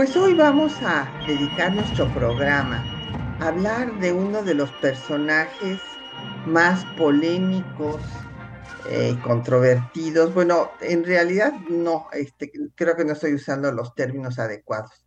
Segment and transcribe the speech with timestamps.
[0.00, 2.82] Pues hoy vamos a dedicar nuestro programa
[3.38, 5.78] a hablar de uno de los personajes
[6.46, 8.00] más polémicos
[8.88, 10.32] eh, controvertidos.
[10.32, 15.04] Bueno, en realidad no, este, creo que no estoy usando los términos adecuados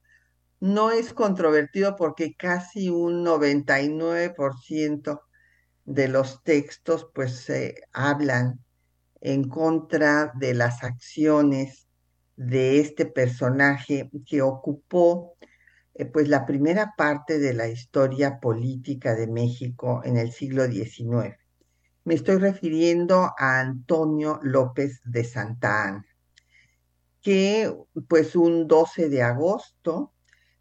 [0.60, 5.22] no es controvertido porque casi un 99%
[5.86, 8.64] de los textos pues se hablan
[9.22, 11.83] en contra de las acciones
[12.36, 15.36] de este personaje que ocupó
[15.94, 21.38] eh, pues la primera parte de la historia política de México en el siglo XIX.
[22.06, 26.06] Me estoy refiriendo a Antonio López de Santa Ana,
[27.22, 27.72] que
[28.08, 30.14] pues un 12 de agosto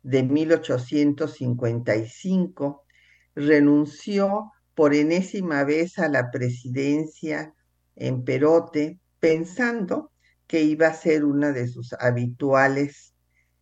[0.02, 2.84] de 1855,
[3.34, 7.54] renunció por enésima vez a la presidencia
[7.96, 10.11] en Perote, pensando
[10.53, 13.14] que iba a ser una de sus habituales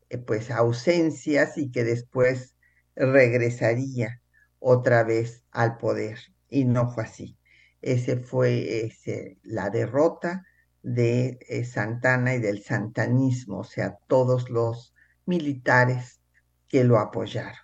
[0.09, 2.57] eh, pues ausencias y que después
[2.97, 4.21] regresaría
[4.59, 6.19] otra vez al poder.
[6.49, 7.39] Y no fue así.
[7.81, 10.45] Ese fue ese, la derrota
[10.83, 14.93] de eh, Santana y del santanismo, o sea, todos los
[15.27, 16.21] militares
[16.67, 17.55] que lo apoyaron.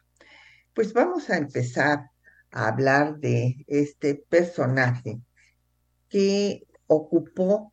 [0.73, 2.13] Pues vamos a empezar
[2.53, 5.20] a hablar de este personaje
[6.09, 7.73] que ocupó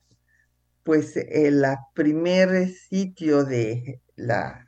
[0.83, 4.67] pues el primer sitio de la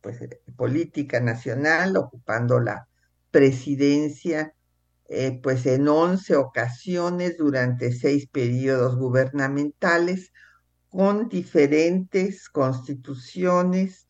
[0.00, 0.18] pues,
[0.56, 2.88] política nacional, ocupando la
[3.30, 4.54] presidencia
[5.08, 10.32] eh, pues en once ocasiones durante seis periodos gubernamentales
[10.88, 14.08] con diferentes constituciones,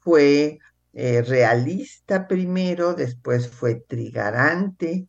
[0.00, 0.58] fue
[0.92, 5.08] eh, realista primero, después fue trigarante,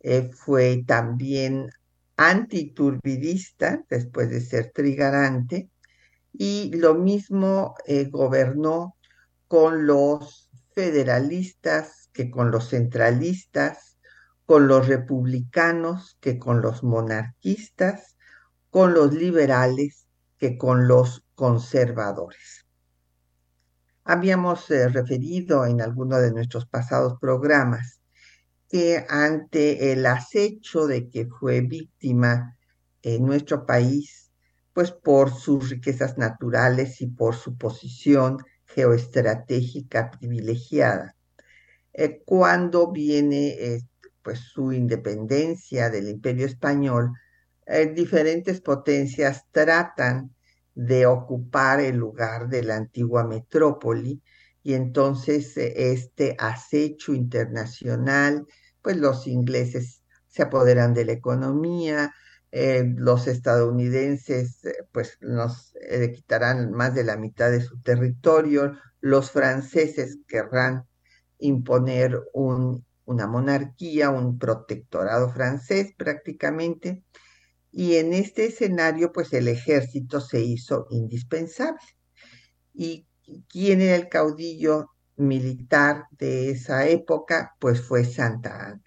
[0.00, 1.70] eh, fue también
[2.16, 5.70] antiturbidista después de ser trigarante,
[6.32, 8.96] y lo mismo eh, gobernó
[9.48, 13.98] con los federalistas que con los centralistas,
[14.46, 18.16] con los republicanos que con los monarquistas,
[18.70, 20.06] con los liberales
[20.38, 22.66] que con los conservadores.
[24.04, 28.01] Habíamos eh, referido en alguno de nuestros pasados programas
[29.08, 32.56] ante el acecho de que fue víctima
[33.02, 34.30] en nuestro país,
[34.72, 41.14] pues por sus riquezas naturales y por su posición geoestratégica privilegiada,
[41.92, 43.82] eh, cuando viene eh,
[44.22, 47.12] pues su independencia del imperio español,
[47.94, 50.34] diferentes potencias tratan
[50.74, 54.22] de ocupar el lugar de la antigua metrópoli
[54.62, 58.46] y entonces eh, este acecho internacional,
[58.82, 62.14] pues los ingleses se apoderan de la economía,
[62.50, 65.74] eh, los estadounidenses eh, pues nos
[66.14, 70.86] quitarán más de la mitad de su territorio, los franceses querrán
[71.38, 77.04] imponer un, una monarquía, un protectorado francés prácticamente,
[77.72, 81.80] y en este escenario, pues el ejército se hizo indispensable.
[82.74, 83.06] ¿Y
[83.48, 87.54] quién era el caudillo militar de esa época?
[87.58, 88.82] Pues fue Santa Ana.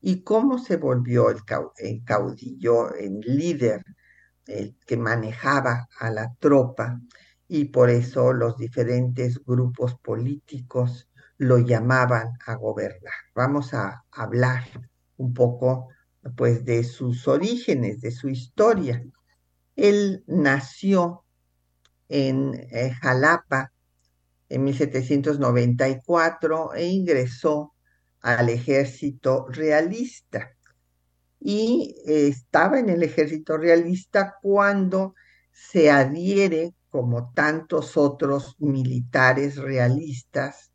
[0.00, 3.84] ¿Y cómo se volvió el, caudillo, el líder,
[4.46, 7.00] el que manejaba a la tropa?
[7.46, 13.12] Y por eso los diferentes grupos políticos lo llamaban a gobernar.
[13.34, 14.64] Vamos a hablar
[15.16, 15.88] un poco
[16.36, 19.04] pues de sus orígenes, de su historia.
[19.76, 21.24] Él nació
[22.08, 23.71] en eh, Jalapa
[24.52, 27.74] en 1794 e ingresó
[28.20, 30.50] al ejército realista.
[31.40, 35.14] Y estaba en el ejército realista cuando
[35.50, 40.70] se adhiere, como tantos otros militares realistas,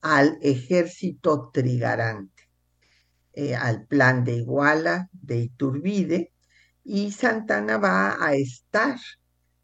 [0.00, 2.48] al ejército trigarante.
[3.34, 6.32] Eh, al plan de Iguala, de Iturbide,
[6.82, 8.98] y Santana va a estar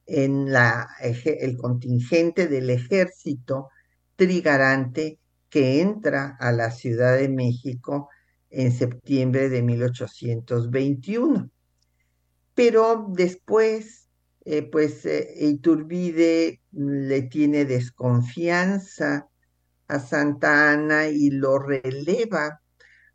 [0.09, 3.69] en el contingente del ejército
[4.17, 5.19] trigarante
[5.51, 8.09] que entra a la Ciudad de México
[8.51, 11.51] en septiembre de 1821.
[12.55, 14.09] Pero después
[14.51, 19.29] eh, pues eh, Iturbide le tiene desconfianza
[19.89, 22.63] a Santa Ana y lo releva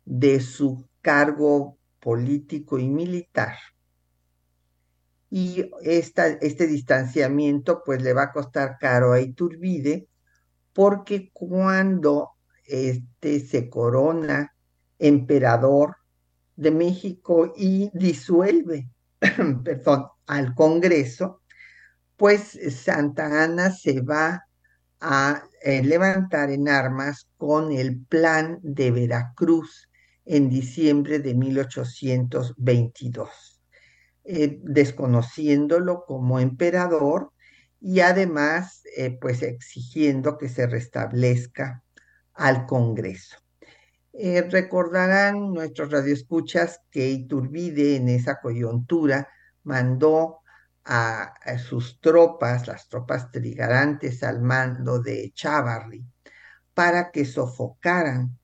[0.04, 3.56] de su cargo político y militar.
[5.36, 10.06] Y esta, este distanciamiento pues le va a costar caro a Iturbide
[10.72, 12.34] porque cuando
[12.64, 14.54] este se corona
[14.96, 15.96] emperador
[16.54, 18.88] de México y disuelve,
[19.64, 21.42] perdón, al Congreso,
[22.16, 24.46] pues Santa Ana se va
[25.00, 29.88] a eh, levantar en armas con el plan de Veracruz
[30.24, 33.53] en diciembre de 1822,
[34.24, 37.32] eh, desconociéndolo como emperador
[37.80, 41.82] y además eh, pues exigiendo que se restablezca
[42.32, 43.36] al Congreso.
[44.50, 49.28] recordarán nuestros radioescuchas que Iturbide en esa coyuntura
[49.64, 50.40] mandó
[50.84, 56.04] a, sus tropas, las tropas trigarantes al mando de Chavarri,
[56.74, 58.38] para que sofocaran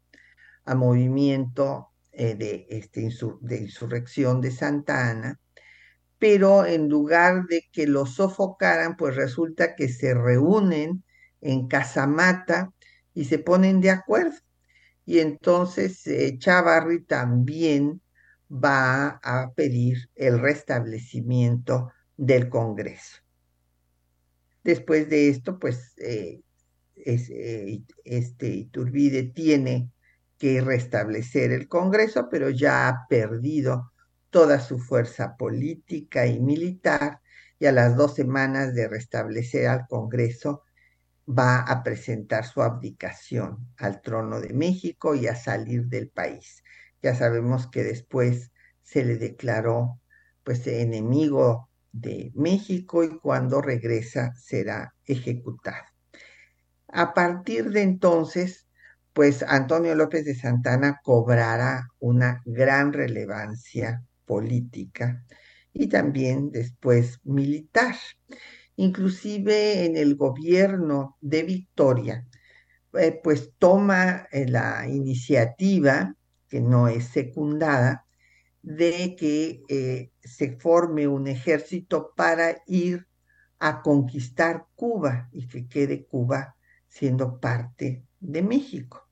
[0.65, 3.09] al movimiento eh, de, este,
[3.41, 5.40] de insurrección de Santa Ana,
[6.21, 11.03] pero en lugar de que lo sofocaran, pues resulta que se reúnen
[11.41, 12.73] en Casamata
[13.15, 14.37] y se ponen de acuerdo.
[15.07, 18.03] Y entonces eh, Chavarri también
[18.53, 23.17] va a pedir el restablecimiento del Congreso.
[24.63, 26.43] Después de esto, pues eh,
[26.97, 29.91] eh, este Iturbide tiene
[30.37, 33.93] que restablecer el Congreso, pero ya ha perdido
[34.31, 37.21] toda su fuerza política y militar
[37.59, 40.65] y a las dos semanas de restablecer al Congreso
[41.29, 46.65] va a presentar su abdicación al trono de México y a salir del país.
[47.03, 48.51] Ya sabemos que después
[48.83, 50.01] se le declaró
[50.43, 55.85] pues enemigo de México y cuando regresa será ejecutado.
[56.89, 58.67] A partir de entonces,
[59.13, 65.25] pues Antonio López de Santana cobrará una gran relevancia política
[65.73, 67.97] y también después militar.
[68.77, 72.29] Inclusive en el gobierno de Victoria,
[72.93, 76.15] eh, pues toma eh, la iniciativa,
[76.49, 78.07] que no es secundada,
[78.63, 83.09] de que eh, se forme un ejército para ir
[83.59, 86.55] a conquistar Cuba y que quede Cuba
[86.87, 89.09] siendo parte de México.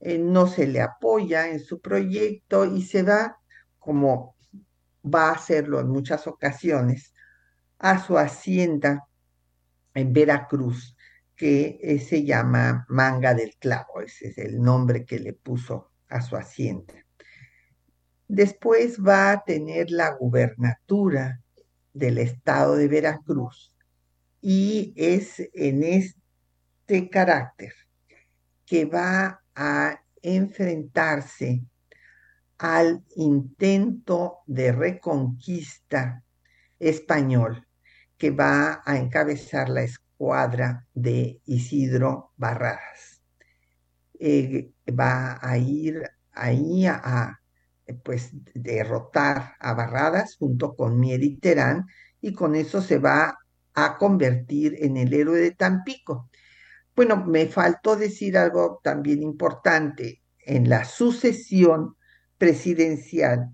[0.00, 3.40] No se le apoya en su proyecto y se va,
[3.80, 4.37] como
[5.12, 7.12] va a hacerlo en muchas ocasiones,
[7.78, 9.08] a su hacienda
[9.94, 10.96] en Veracruz,
[11.36, 16.20] que eh, se llama Manga del Clavo, ese es el nombre que le puso a
[16.20, 16.94] su hacienda.
[18.26, 21.40] Después va a tener la gubernatura
[21.94, 23.74] del estado de Veracruz
[24.40, 27.72] y es en este carácter
[28.66, 31.62] que va a enfrentarse
[32.58, 36.24] al intento de reconquista
[36.78, 37.66] español
[38.16, 43.22] que va a encabezar la escuadra de Isidro Barradas.
[44.18, 47.40] Eh, va a ir ahí a,
[48.04, 51.86] pues derrotar a Barradas junto con Mier y Terán
[52.20, 53.38] y con eso se va
[53.74, 56.28] a convertir en el héroe de Tampico.
[56.96, 60.22] Bueno, me faltó decir algo también importante.
[60.38, 61.97] En la sucesión
[62.38, 63.50] presidencial,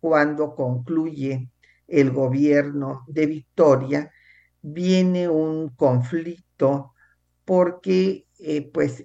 [0.00, 1.50] cuando concluye
[1.88, 4.12] el gobierno de Victoria,
[4.62, 6.92] viene un conflicto
[7.44, 9.04] porque eh, pues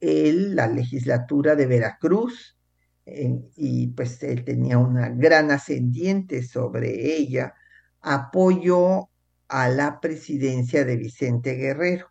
[0.00, 2.56] él, la legislatura de Veracruz,
[3.04, 7.54] y pues él tenía una gran ascendiente sobre ella,
[8.00, 9.08] apoyó
[9.48, 12.08] a la presidencia de Vicente Guerrero,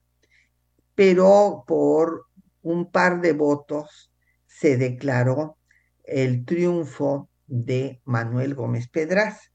[0.94, 2.26] pero por
[2.62, 4.12] un par de votos
[4.46, 5.58] se declaró
[6.12, 9.50] el triunfo de Manuel Gómez Pedraza.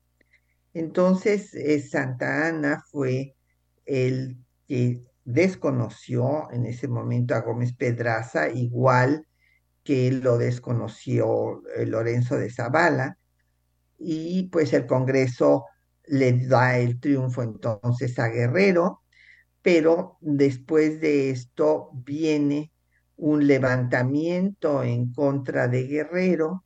[0.73, 3.37] Entonces, eh, Santa Ana fue
[3.85, 9.27] el que desconoció en ese momento a Gómez Pedraza, igual
[9.85, 13.19] que lo desconoció eh, Lorenzo de Zavala,
[13.99, 15.65] y pues el Congreso
[16.07, 19.03] le da el triunfo entonces a Guerrero,
[19.63, 22.73] pero después de esto viene
[23.17, 26.65] un levantamiento en contra de Guerrero,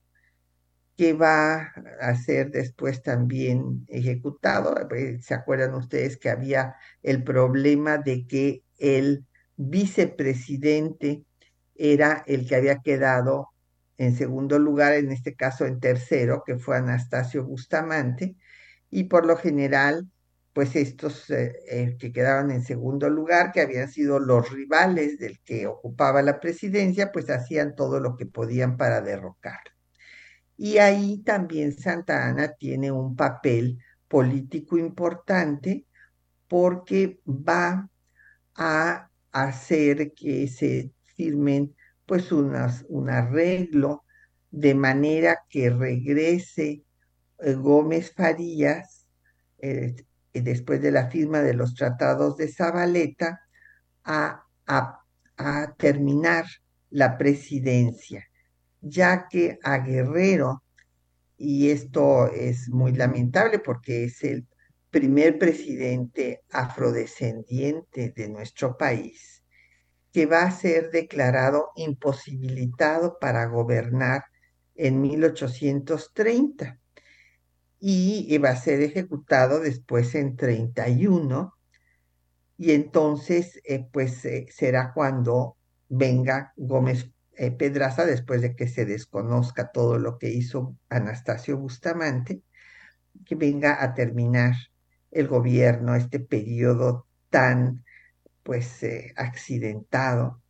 [0.96, 4.74] que va a ser después también ejecutado.
[4.88, 9.24] Pues, ¿Se acuerdan ustedes que había el problema de que el
[9.56, 11.24] vicepresidente
[11.74, 13.48] era el que había quedado
[13.96, 18.34] en segundo lugar, en este caso en tercero, que fue Anastasio Bustamante,
[18.90, 20.08] y por lo general
[20.52, 25.40] pues estos eh, eh, que quedaban en segundo lugar, que habían sido los rivales del
[25.40, 29.70] que ocupaba la presidencia, pues hacían todo lo que podían para derrocarlo.
[30.56, 33.78] Y ahí también Santa Ana tiene un papel
[34.08, 35.86] político importante
[36.48, 37.88] porque va
[38.56, 44.04] a hacer que se firmen pues un arreglo
[44.50, 46.82] de manera que regrese
[47.38, 49.06] eh, Gómez Farías
[50.32, 53.40] después de la firma de los tratados de Zabaleta
[54.04, 56.44] a, a terminar
[56.90, 58.28] la presidencia,
[58.80, 60.62] ya que a Guerrero,
[61.36, 64.46] y esto es muy lamentable porque es el
[64.90, 69.44] primer presidente afrodescendiente de nuestro país,
[70.12, 74.24] que va a ser declarado imposibilitado para gobernar
[74.74, 76.79] en 1830
[77.80, 81.54] y va a ser ejecutado después en 31
[82.60, 85.56] y entonces eh, pues eh, será cuando
[85.88, 92.42] venga Gómez eh, Pedraza después de que se desconozca todo lo que hizo Anastasio Bustamante,
[93.24, 94.56] que venga a terminar
[95.10, 97.82] el gobierno, este periodo tan
[98.42, 98.84] pues
[99.16, 100.42] accidentado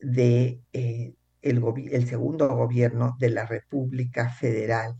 [0.00, 4.96] de el, el segundo gobierno de la República Federal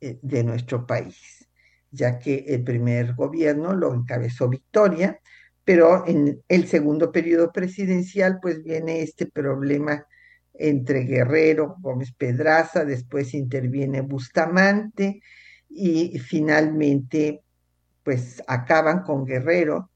[0.00, 1.48] eh, de nuestro país,
[1.90, 5.20] ya que el primer gobierno lo encabezó Victoria,
[5.64, 10.06] pero en el segundo periodo presidencial pues viene este problema
[10.54, 15.20] entre Guerrero, Gómez Pedraza, después interviene Bustamante
[15.68, 17.42] y finalmente
[18.02, 19.90] pues acaban con Guerrero.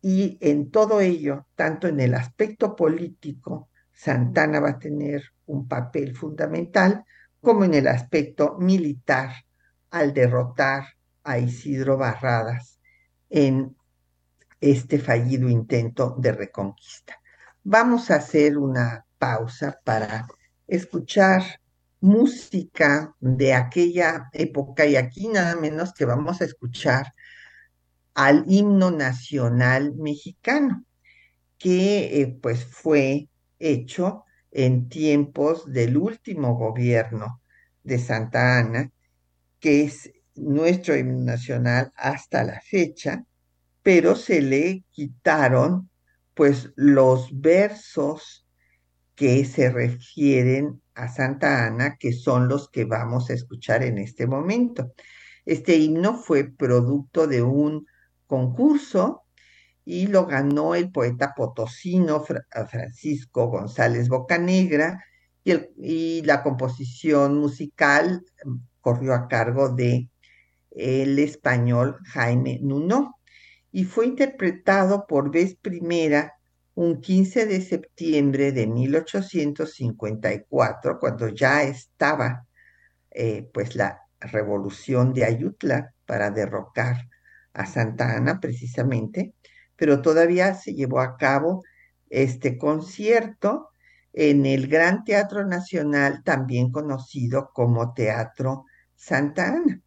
[0.00, 6.14] Y en todo ello, tanto en el aspecto político, Santana va a tener un papel
[6.14, 7.04] fundamental,
[7.40, 9.32] como en el aspecto militar
[9.90, 10.84] al derrotar
[11.24, 12.78] a Isidro Barradas
[13.30, 13.76] en
[14.60, 17.20] este fallido intento de reconquista.
[17.62, 20.26] Vamos a hacer una pausa para
[20.66, 21.60] escuchar
[22.00, 27.14] música de aquella época y aquí nada menos que vamos a escuchar
[28.14, 30.84] al himno nacional mexicano
[31.58, 33.28] que eh, pues fue
[33.58, 37.42] hecho en tiempos del último gobierno
[37.82, 38.90] de Santa Ana,
[39.60, 43.24] que es nuestro himno nacional hasta la fecha,
[43.82, 45.90] pero se le quitaron
[46.34, 48.46] pues los versos
[49.14, 54.26] que se refieren a Santa Ana, que son los que vamos a escuchar en este
[54.26, 54.92] momento.
[55.44, 57.86] Este himno fue producto de un
[58.26, 59.24] concurso
[59.90, 65.02] y lo ganó el poeta potosino Francisco González Bocanegra
[65.42, 70.10] y, y la composición musical mm, corrió a cargo de
[70.72, 73.18] el español Jaime Nuno
[73.72, 76.34] y fue interpretado por vez primera
[76.74, 82.46] un 15 de septiembre de 1854, cuando ya estaba
[83.10, 87.08] eh, pues la revolución de Ayutla para derrocar
[87.54, 89.32] a Santa Ana precisamente,
[89.78, 91.64] pero todavía se llevó a cabo
[92.10, 93.70] este concierto
[94.12, 98.64] en el Gran Teatro Nacional, también conocido como Teatro
[98.96, 99.80] Santa Ana.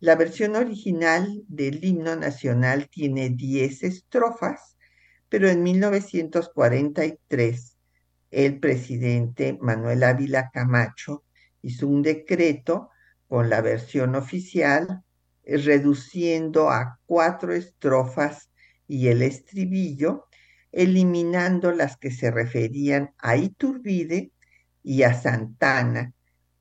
[0.00, 4.78] La versión original del himno nacional tiene 10 estrofas,
[5.28, 7.76] pero en 1943
[8.30, 11.24] el presidente Manuel Ávila Camacho
[11.60, 12.88] hizo un decreto
[13.28, 15.02] con la versión oficial,
[15.44, 18.48] reduciendo a cuatro estrofas
[18.88, 20.26] y el estribillo,
[20.72, 24.32] eliminando las que se referían a Iturbide
[24.82, 26.12] y a Santana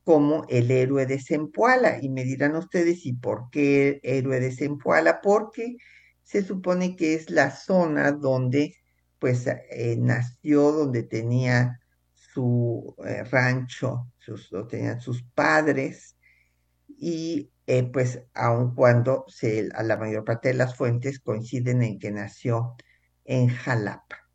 [0.04, 2.00] como el héroe de Zempoala.
[2.02, 5.20] Y me dirán ustedes, ¿y por qué héroe de Zempoala?
[5.22, 5.78] Porque
[6.24, 8.76] se supone que es la zona donde
[9.20, 11.80] pues eh, nació, donde tenía
[12.14, 16.16] su eh, rancho, sus, lo tenían sus padres,
[16.88, 22.00] y eh, pues aun cuando se, a la mayor parte de las fuentes coinciden en
[22.00, 22.76] que nació
[23.24, 24.30] en Jalapa,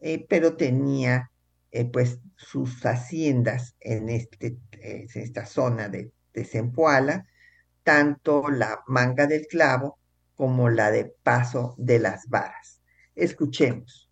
[0.00, 1.30] eh, pero tenía
[1.70, 7.26] eh, pues sus haciendas en, este, esta zona de, de Zempoala,
[7.84, 9.98] tanto la manga del clavo
[10.34, 12.80] como la de paso de las varas.
[13.14, 14.10] Escuchemos.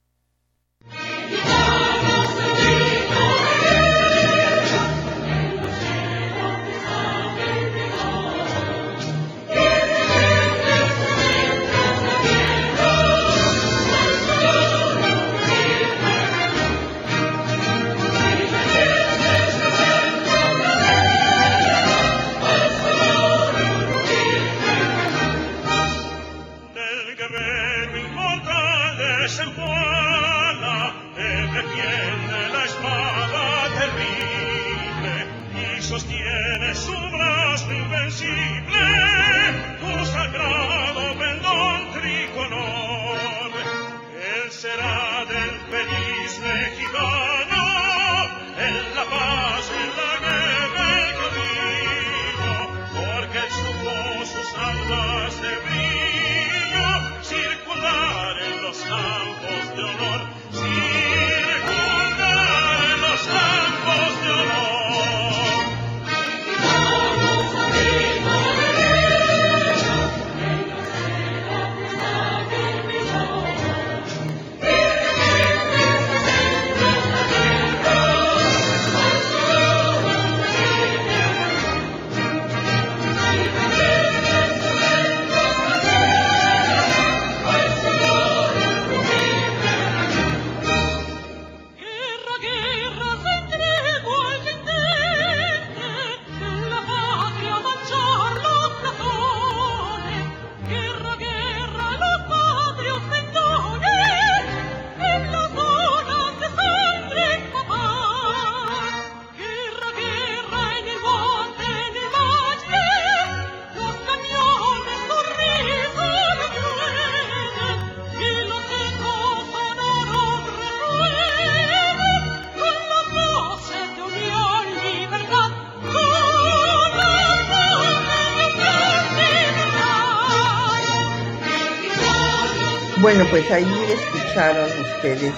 [133.32, 135.32] Pues ahí escucharon ustedes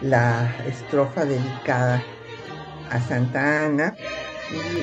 [0.00, 2.02] la estrofa dedicada
[2.90, 3.94] a Santa Ana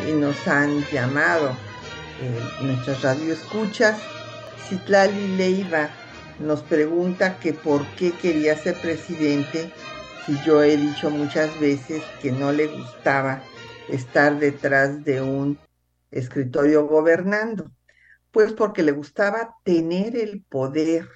[0.07, 1.49] y nos han llamado
[2.21, 3.99] eh, nuestras radioescuchas.
[4.65, 5.89] Citlali Leiva
[6.39, 9.69] nos pregunta que por qué quería ser presidente
[10.25, 13.43] si yo he dicho muchas veces que no le gustaba
[13.89, 15.59] estar detrás de un
[16.11, 17.69] escritorio gobernando.
[18.31, 21.09] Pues porque le gustaba tener el poder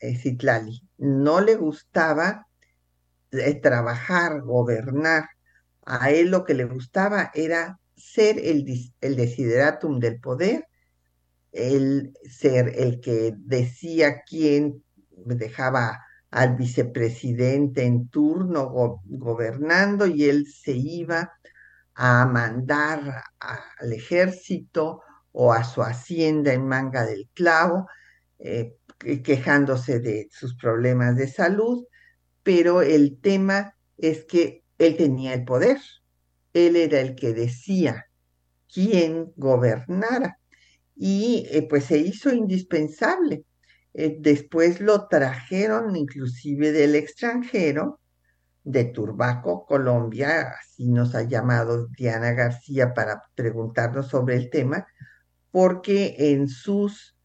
[0.00, 0.82] Citlali.
[0.98, 2.46] No le gustaba
[3.32, 5.28] eh, trabajar, gobernar.
[5.84, 8.64] A él lo que le gustaba era ser el,
[9.00, 10.66] el desideratum del poder,
[11.52, 18.70] el ser el que decía quién dejaba al vicepresidente en turno
[19.04, 21.32] gobernando y él se iba
[21.94, 27.86] a mandar al ejército o a su hacienda en manga del clavo
[28.38, 31.84] eh, quejándose de sus problemas de salud,
[32.42, 35.78] pero el tema es que él tenía el poder,
[36.52, 38.06] él era el que decía
[38.72, 40.38] quién gobernara
[40.94, 43.44] y eh, pues se hizo indispensable.
[43.94, 48.00] Eh, después lo trajeron inclusive del extranjero,
[48.62, 54.86] de Turbaco, Colombia, así nos ha llamado Diana García para preguntarnos sobre el tema,
[55.50, 57.16] porque en sus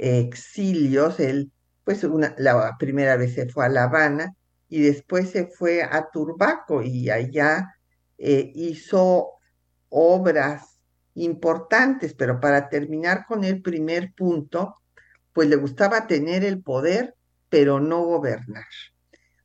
[0.00, 1.52] exilios, él,
[1.84, 4.34] pues una, la primera vez se fue a La Habana
[4.68, 7.74] y después se fue a Turbaco y allá
[8.18, 9.32] eh, hizo
[9.90, 10.80] obras
[11.14, 14.76] importantes, pero para terminar con el primer punto,
[15.32, 17.14] pues le gustaba tener el poder,
[17.48, 18.66] pero no gobernar.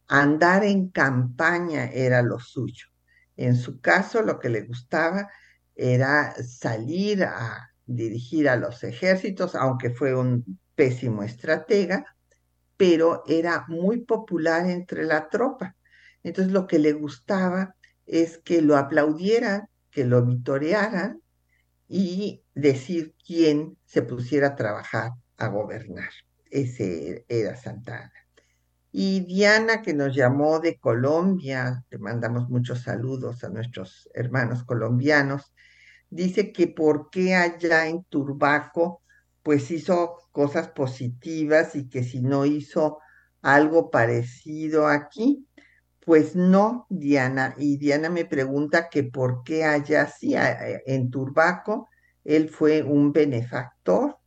[0.07, 2.85] Andar en campaña era lo suyo.
[3.35, 5.29] En su caso, lo que le gustaba
[5.75, 12.05] era salir a dirigir a los ejércitos, aunque fue un pésimo estratega,
[12.77, 15.75] pero era muy popular entre la tropa.
[16.23, 21.21] Entonces lo que le gustaba es que lo aplaudieran, que lo vitorearan
[21.87, 26.09] y decir quién se pusiera a trabajar a gobernar.
[26.49, 28.11] Ese era Santana.
[28.91, 35.53] Y Diana, que nos llamó de Colombia, le mandamos muchos saludos a nuestros hermanos colombianos,
[36.09, 39.01] dice que por qué allá en Turbaco
[39.43, 42.97] pues hizo cosas positivas y que si no hizo
[43.43, 45.47] algo parecido aquí,
[46.03, 47.53] pues no, Diana.
[47.57, 51.89] Y Diana me pregunta que por qué allá sí, en Turbaco,
[52.23, 54.17] él fue un benefactor.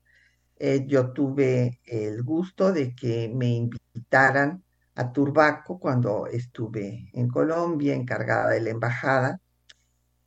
[0.57, 4.63] Eh, yo tuve el gusto de que me invitaran
[4.95, 9.41] a Turbaco cuando estuve en Colombia, encargada de la embajada,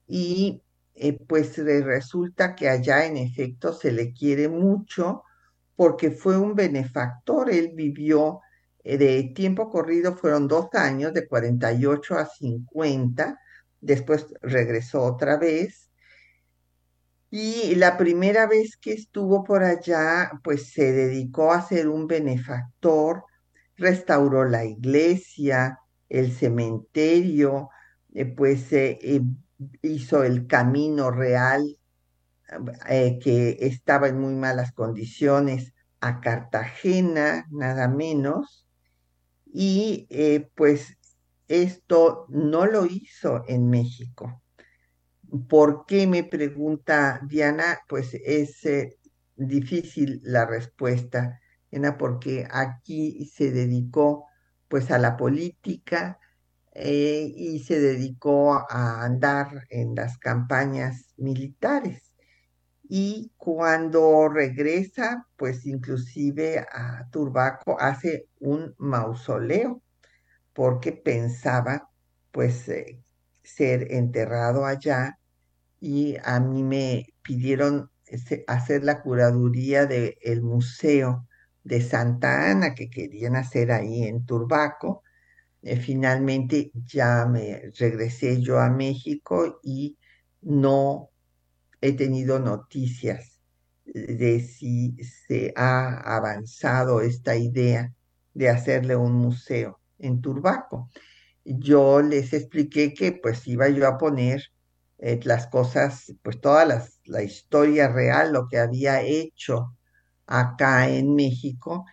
[0.08, 0.62] y
[0.95, 5.23] eh, pues resulta que allá en efecto se le quiere mucho
[5.75, 8.41] porque fue un benefactor, él vivió
[8.84, 13.39] eh, de tiempo corrido, fueron dos años, de 48 a 50,
[13.80, 15.89] después regresó otra vez.
[17.30, 23.23] Y la primera vez que estuvo por allá, pues se dedicó a ser un benefactor,
[23.77, 27.69] restauró la iglesia, el cementerio,
[28.13, 29.21] eh, pues eh,
[29.82, 31.78] hizo el camino real
[32.86, 38.67] que estaba en muy malas condiciones a Cartagena, nada menos,
[39.45, 40.08] y
[40.56, 40.97] pues
[41.47, 44.41] esto no lo hizo en México.
[45.47, 47.80] ¿Por qué me pregunta Diana?
[47.88, 48.62] Pues es
[49.36, 51.39] difícil la respuesta,
[51.97, 54.26] porque aquí se dedicó
[54.67, 56.19] pues a la política
[56.74, 62.14] eh, y se dedicó a andar en las campañas militares.
[62.84, 69.82] Y cuando regresa, pues inclusive a Turbaco hace un mausoleo
[70.54, 71.90] porque pensaba
[72.32, 73.02] pues eh,
[73.44, 75.18] ser enterrado allá
[75.80, 77.90] y a mí me pidieron
[78.48, 81.28] hacer la curaduría del Museo
[81.64, 85.04] de Santa Ana que querían hacer ahí en Turbaco.
[85.63, 89.97] Eh, finalmente ya me regresé yo a México y
[90.41, 91.10] no
[91.82, 93.39] he tenido noticias
[93.86, 97.93] de si se ha avanzado esta idea
[98.34, 100.89] de hacerle un museo en Turbaco.
[101.45, 104.43] Yo les expliqué que pues iba yo a poner
[105.00, 106.65] eh, las cosas, pues toda
[107.06, 109.76] la historia real, lo que había hecho
[110.26, 111.86] acá en México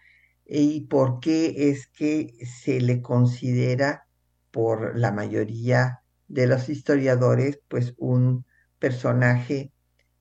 [0.48, 4.06] y por qué es que se le considera
[4.50, 8.46] por la mayoría de los historiadores pues un
[8.78, 9.72] personaje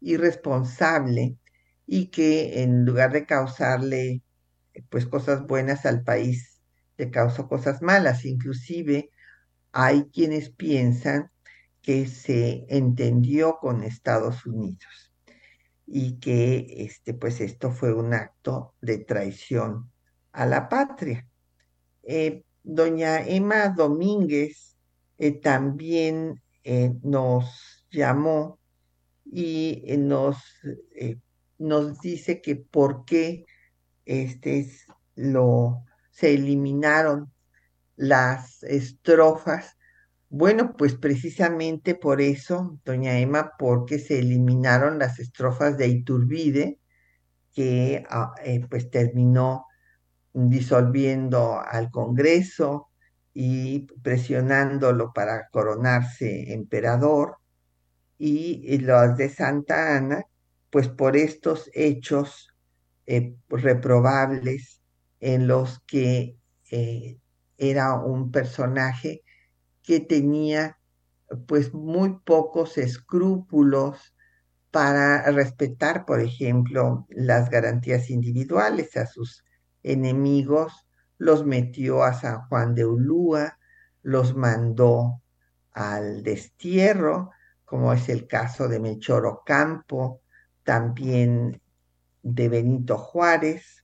[0.02, 1.38] irresponsable
[1.86, 4.22] y que en lugar de causarle
[4.90, 6.62] pues cosas buenas al país
[6.98, 8.26] le causó cosas malas.
[8.26, 9.10] Inclusive
[9.72, 11.32] hay quienes piensan
[11.82, 15.14] que se entendió con Estados Unidos
[15.86, 19.90] y que este, pues esto fue un acto de traición
[20.38, 21.28] a la patria.
[22.04, 24.78] Eh, doña Emma Domínguez
[25.18, 28.60] eh, también eh, nos llamó
[29.26, 30.38] y nos,
[31.58, 33.46] nos dice que por qué
[34.06, 34.72] este,
[35.16, 37.34] lo, se eliminaron
[37.96, 39.76] las estrofas
[40.30, 46.80] bueno, pues precisamente por eso, doña Emma, porque se eliminaron las estrofas de Iturbide,
[47.54, 48.36] que ah,
[48.70, 49.68] pues terminó
[50.38, 52.90] disolviendo al Congreso
[53.34, 57.38] y presionándolo para coronarse emperador,
[58.20, 60.26] y, las de Santa Ana,
[60.70, 62.50] pues por estos hechos
[63.06, 64.82] eh, reprobables
[65.20, 66.38] en los que
[66.72, 67.18] eh,
[67.58, 69.24] era un personaje
[69.84, 70.78] que tenía
[71.48, 74.16] pues muy pocos escrúpulos
[74.72, 79.44] para respetar, por ejemplo, las garantías individuales a sus
[79.92, 83.58] enemigos, los metió a San Juan de Ulúa,
[84.04, 85.22] los mandó
[85.72, 87.32] al destierro,
[87.66, 90.22] como es el caso de Melchor Ocampo,
[90.64, 91.62] también
[92.24, 93.84] de Benito Juárez,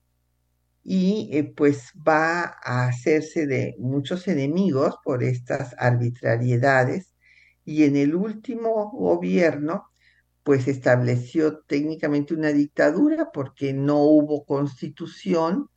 [0.84, 7.14] y eh, pues va a hacerse de muchos enemigos por estas arbitrariedades
[7.64, 9.86] y en el último gobierno
[10.44, 15.70] pues estableció técnicamente una dictadura porque no hubo constitución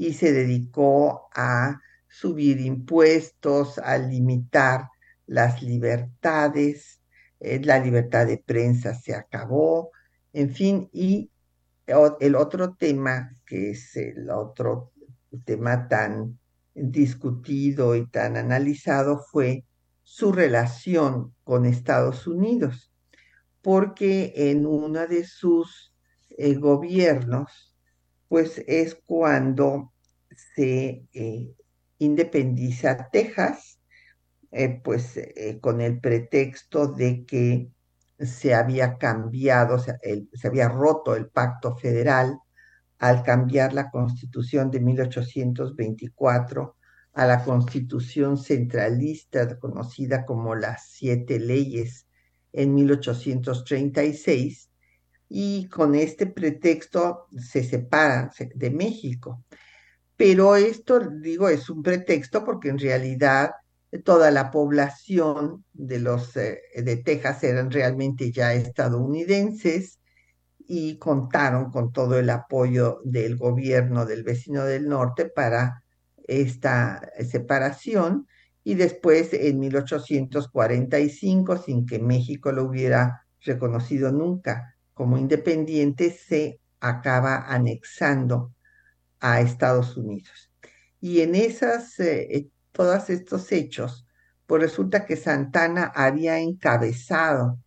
[0.00, 4.88] y se dedicó a subir impuestos, a limitar
[5.26, 7.02] las libertades,
[7.38, 9.90] eh, la libertad de prensa se acabó,
[10.32, 11.30] en fin, y
[11.86, 14.90] el otro tema, que es el otro
[15.44, 16.38] tema tan
[16.72, 19.66] discutido y tan analizado, fue
[20.02, 22.90] su relación con Estados Unidos,
[23.60, 25.92] porque en uno de sus
[26.30, 27.69] eh, gobiernos,
[28.30, 29.92] pues es cuando
[30.54, 31.52] se eh,
[31.98, 33.80] independiza Texas,
[34.52, 35.18] eh, pues
[35.60, 37.72] con el pretexto de que
[38.20, 42.38] se había cambiado, se había roto el pacto federal
[43.00, 46.76] al cambiar la constitución de 1824
[47.14, 52.06] a la constitución centralista conocida como las siete leyes
[52.52, 54.69] en 1836
[55.32, 59.44] y con este pretexto se separan de México.
[60.16, 63.52] Pero esto, digo, es un pretexto porque en realidad
[64.04, 70.00] toda la población de los eh, de Texas eran realmente ya estadounidenses
[70.58, 75.84] y contaron con todo el apoyo del gobierno del vecino del norte para
[76.26, 78.26] esta separación
[78.64, 87.46] y después en 1845 sin que México lo hubiera reconocido nunca como independiente se acaba
[87.50, 88.52] anexando
[89.18, 90.52] a Estados Unidos.
[91.00, 94.06] Y en esas, eh, todos estos hechos,
[94.44, 97.58] pues resulta que Santana había encabezado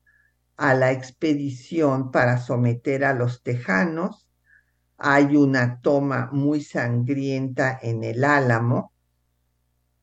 [0.58, 4.30] a la expedición para someter a los tejanos.
[4.98, 8.94] Hay una toma muy sangrienta en el Álamo,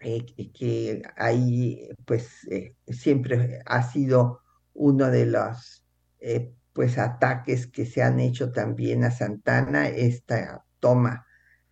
[0.00, 4.40] eh, que ahí pues eh, siempre ha sido
[4.74, 5.84] uno de los
[6.18, 11.26] eh, pues ataques que se han hecho también a Santana, esta toma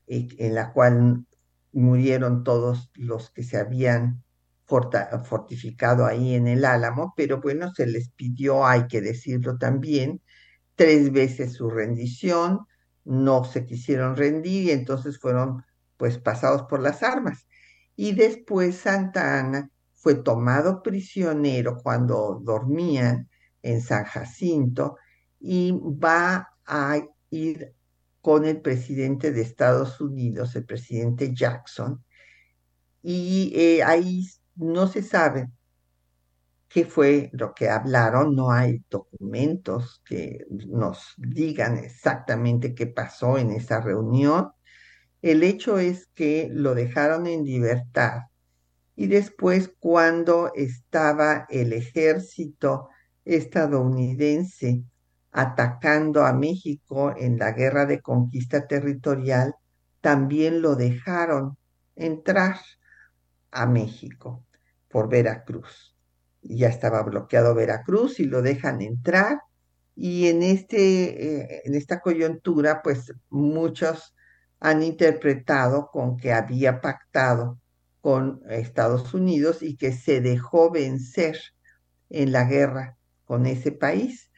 [0.07, 1.27] en la cual
[1.73, 4.25] murieron todos los que se habían
[4.67, 10.21] fortificado ahí en el Álamo, pero bueno, se les pidió, hay que decirlo también,
[10.75, 12.67] tres veces su rendición,
[13.05, 15.65] no se quisieron rendir y entonces fueron
[15.97, 17.47] pues pasados por las armas.
[17.97, 23.29] Y después Santa Ana fue tomado prisionero cuando dormían
[23.62, 24.97] en San Jacinto
[25.40, 26.99] y va a
[27.31, 27.75] ir
[28.21, 32.05] con el presidente de Estados Unidos, el presidente Jackson,
[33.03, 35.49] y eh, ahí no se sabe
[36.68, 43.51] qué fue lo que hablaron, no hay documentos que nos digan exactamente qué pasó en
[43.51, 44.53] esa reunión.
[45.23, 48.25] El hecho es que lo dejaron en libertad
[48.94, 52.88] y después cuando estaba el ejército
[53.29, 54.83] estadounidense
[55.31, 59.55] atacando a México en la guerra de conquista territorial,
[60.01, 61.57] también lo dejaron
[61.95, 62.57] entrar
[63.51, 64.45] a México
[64.88, 65.95] por Veracruz.
[66.41, 69.41] Ya estaba bloqueado Veracruz y lo dejan entrar
[69.95, 74.14] y en, este, eh, en esta coyuntura, pues muchos
[74.61, 77.61] han interpretado con que había pactado
[78.01, 81.37] con Estados Unidos y que se dejó vencer
[82.09, 82.98] en la guerra
[83.29, 84.33] con ese país.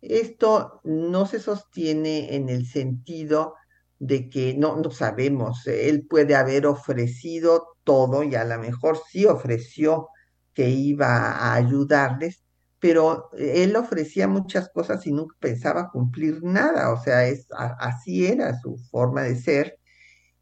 [0.00, 3.54] Esto no se sostiene en el sentido
[3.98, 9.26] de que no, no sabemos, él puede haber ofrecido todo y a lo mejor sí
[9.26, 10.08] ofreció
[10.54, 12.42] que iba a ayudarles,
[12.78, 18.58] pero él ofrecía muchas cosas y nunca pensaba cumplir nada, o sea, es, así era
[18.58, 19.78] su forma de ser.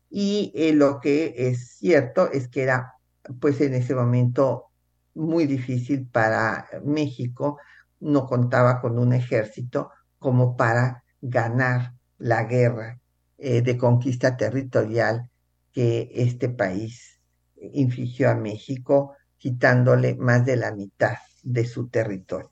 [0.09, 2.95] Y eh, lo que es cierto es que era,
[3.41, 4.67] pues en ese momento,
[5.15, 7.59] muy difícil para México,
[8.01, 13.01] no contaba con un ejército como para ganar la guerra
[13.39, 15.31] eh, de conquista territorial
[15.73, 17.21] que este país
[17.57, 22.51] infligió a México, quitándole más de la mitad de su territorio.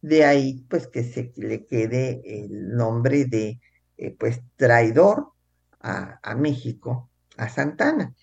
[0.00, 3.60] De ahí, pues, que se le quede el nombre de,
[3.96, 5.34] eh, pues, traidor
[5.80, 8.14] a, México, a Santana.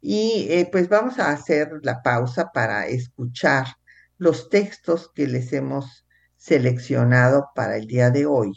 [0.00, 3.66] Y eh, pues vamos a hacer la pausa para escuchar
[4.18, 6.03] los textos que les hemos
[6.44, 8.52] seleccionado para el día de hoy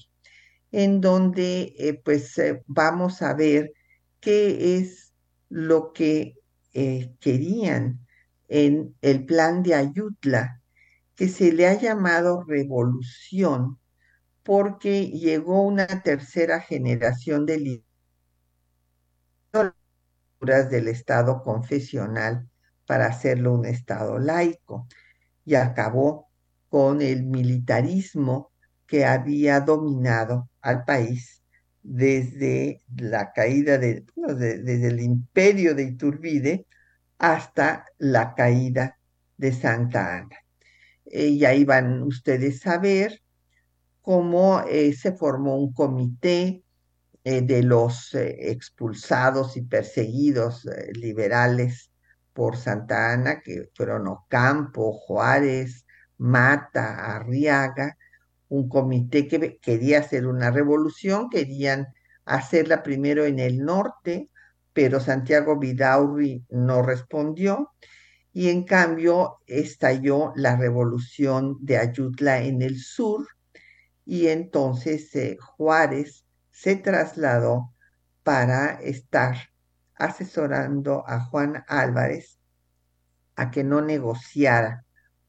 [0.74, 3.72] en donde eh, pues eh, vamos a ver
[4.20, 5.14] qué es
[5.48, 6.36] lo que
[6.74, 8.06] eh, querían
[8.50, 10.62] en el plan de Ayutla,
[11.16, 13.80] que se le ha llamado revolución
[14.44, 17.82] porque llegó una tercera generación de
[20.40, 22.50] del Estado confesional
[22.86, 24.88] para hacerlo un Estado laico
[25.46, 26.27] y acabó
[26.70, 28.52] con el militarismo
[28.86, 31.44] que había dominado al país
[31.84, 36.66] desde la caída de, desde el imperio de Iturbide
[37.18, 39.00] hasta la caída
[39.38, 40.38] de Santa Ana.
[41.06, 43.22] Eh, y ahí van ustedes a ver
[44.02, 46.64] cómo eh, se formó un comité
[47.24, 51.92] eh, de los expulsados y perseguidos liberales
[52.34, 55.87] por Santa Ana, que fueron Ocampo, Juárez,
[56.18, 57.98] Mata, Arriaga,
[58.50, 61.88] un comité que quería hacer una revolución, querían
[62.26, 64.30] hacerla primero en el norte,
[64.74, 67.72] pero Santiago Vidaurri no respondió
[68.32, 73.28] y en cambio estalló la revolución de Ayutla en el sur
[74.06, 77.74] y entonces eh, Juárez se trasladó
[78.24, 79.36] para estar
[79.96, 82.40] asesorando a Juan Álvarez
[83.36, 84.86] a que no negociara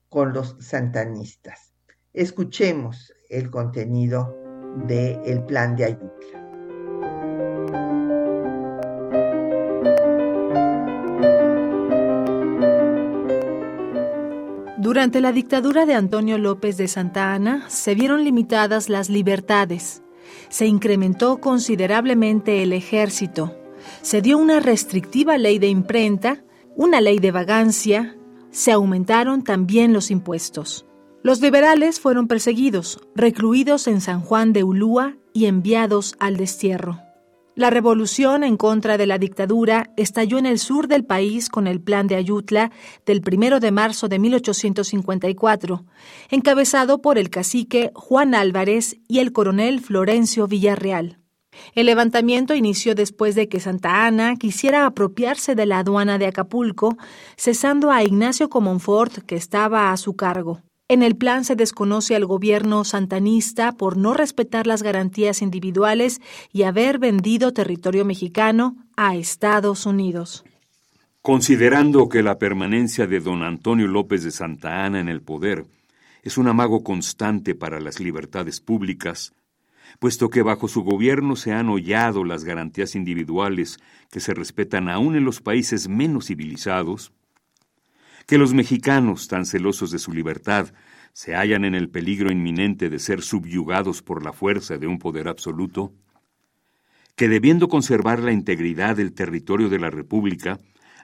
[0.09, 1.73] con los santanistas.
[2.12, 4.35] Escuchemos el contenido
[4.87, 6.38] del plan de Ayutla.
[14.79, 20.03] Durante la dictadura de Antonio López de Santa Ana se vieron limitadas las libertades,
[20.49, 23.55] se incrementó considerablemente el ejército,
[24.03, 26.42] se dio una restrictiva ley de imprenta,
[26.75, 28.17] una ley de vagancia,
[28.59, 30.85] se aumentaron también los impuestos.
[31.23, 36.99] Los liberales fueron perseguidos, recluidos en San Juan de Ulúa y enviados al destierro.
[37.55, 41.81] La revolución en contra de la dictadura estalló en el sur del país con el
[41.81, 42.73] Plan de Ayutla
[43.07, 45.85] del 1 de marzo de 1854,
[46.31, 51.17] encabezado por el cacique Juan Álvarez y el coronel Florencio Villarreal.
[51.75, 56.97] El levantamiento inició después de que Santa Ana quisiera apropiarse de la aduana de Acapulco,
[57.37, 60.61] cesando a Ignacio Comonfort, que estaba a su cargo.
[60.90, 66.62] En el plan se desconoce al gobierno santanista por no respetar las garantías individuales y
[66.62, 70.44] haber vendido territorio mexicano a Estados Unidos.
[71.21, 75.66] Considerando que la permanencia de don Antonio López de Santa Ana en el poder
[76.23, 79.35] es un amago constante para las libertades públicas,
[79.99, 83.79] puesto que bajo su gobierno se han hollado las garantías individuales
[84.11, 87.13] que se respetan aún en los países menos civilizados,
[88.27, 90.73] que los mexicanos, tan celosos de su libertad,
[91.13, 95.29] se hallan en el peligro inminente de ser subyugados por la fuerza de un poder
[95.29, 95.93] absoluto,
[97.17, 100.59] que debiendo conservar la integridad del territorio de la República,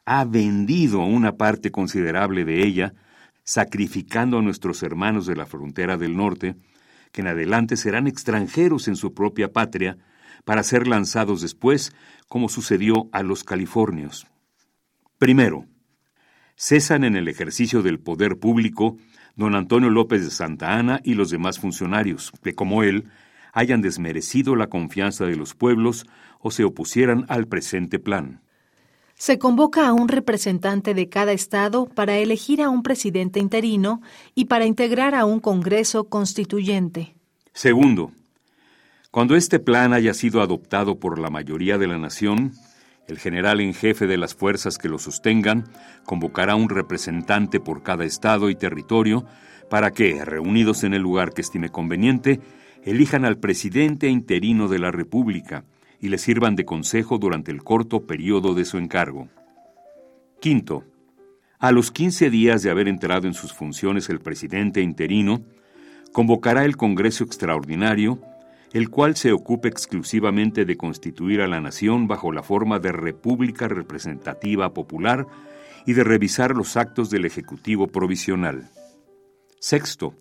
[0.04, 2.94] ha vendido una parte considerable de ella,
[3.42, 6.54] sacrificando a nuestros hermanos de la frontera del norte,
[7.14, 9.98] que en adelante serán extranjeros en su propia patria,
[10.44, 11.94] para ser lanzados después,
[12.28, 14.26] como sucedió a los californios.
[15.16, 15.64] Primero,
[16.56, 18.96] cesan en el ejercicio del poder público
[19.36, 23.04] don Antonio López de Santa Ana y los demás funcionarios, que como él
[23.52, 26.06] hayan desmerecido la confianza de los pueblos
[26.40, 28.42] o se opusieran al presente plan.
[29.16, 34.02] Se convoca a un representante de cada estado para elegir a un presidente interino
[34.34, 37.14] y para integrar a un Congreso constituyente.
[37.52, 38.10] Segundo,
[39.10, 42.52] cuando este plan haya sido adoptado por la mayoría de la nación,
[43.06, 45.68] el general en jefe de las fuerzas que lo sostengan
[46.04, 49.24] convocará un representante por cada estado y territorio
[49.70, 52.40] para que, reunidos en el lugar que estime conveniente,
[52.82, 55.64] elijan al presidente interino de la República
[56.04, 59.30] y le sirvan de consejo durante el corto periodo de su encargo.
[60.38, 60.84] Quinto,
[61.58, 65.40] a los 15 días de haber entrado en sus funciones el presidente interino,
[66.12, 68.20] convocará el Congreso Extraordinario
[68.74, 73.68] el cual se ocupa exclusivamente de constituir a la nación bajo la forma de república
[73.68, 75.26] representativa popular
[75.86, 78.68] y de revisar los actos del Ejecutivo Provisional.
[79.58, 80.16] Sexto,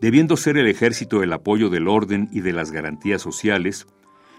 [0.00, 3.86] debiendo ser el ejército el apoyo del orden y de las garantías sociales,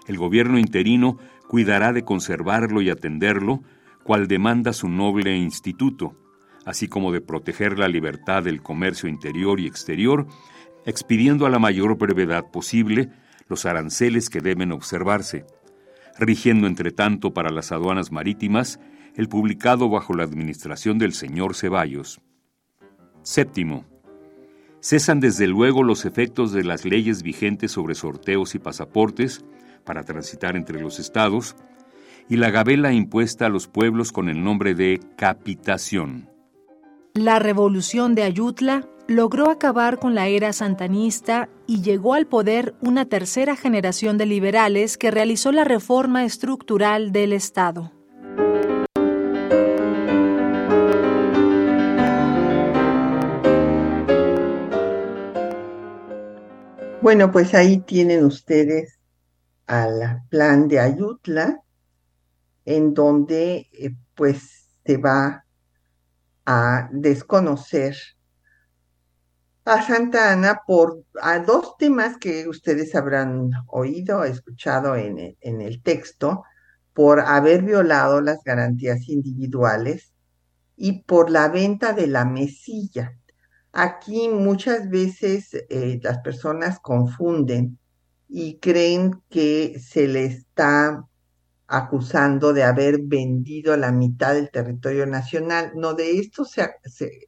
[0.06, 3.62] el gobierno interino cuidará de conservarlo y atenderlo,
[4.02, 6.16] cual demanda su noble instituto,
[6.64, 10.26] así como de proteger la libertad del comercio interior y exterior,
[10.84, 13.10] expidiendo a la mayor brevedad posible
[13.48, 15.44] los aranceles que deben observarse,
[16.18, 18.80] rigiendo entre tanto para las aduanas marítimas
[19.14, 22.20] el publicado bajo la administración del señor Ceballos.
[23.22, 23.84] Séptimo.
[24.80, 29.44] Cesan desde luego los efectos de las leyes vigentes sobre sorteos y pasaportes
[29.86, 31.56] para transitar entre los estados
[32.28, 36.28] y la gabela impuesta a los pueblos con el nombre de capitación.
[37.14, 43.06] La revolución de Ayutla logró acabar con la era santanista y llegó al poder una
[43.06, 47.92] tercera generación de liberales que realizó la reforma estructural del Estado.
[57.00, 58.95] Bueno, pues ahí tienen ustedes
[59.66, 61.60] al plan de Ayutla,
[62.64, 65.44] en donde eh, pues se va
[66.44, 67.96] a desconocer
[69.64, 75.82] a Santa Ana por a dos temas que ustedes habrán oído, escuchado en, en el
[75.82, 76.44] texto,
[76.94, 80.12] por haber violado las garantías individuales
[80.76, 83.18] y por la venta de la mesilla.
[83.72, 87.78] Aquí muchas veces eh, las personas confunden
[88.28, 91.04] y creen que se le está
[91.66, 95.72] acusando de haber vendido la mitad del territorio nacional.
[95.74, 96.68] No, de esto se,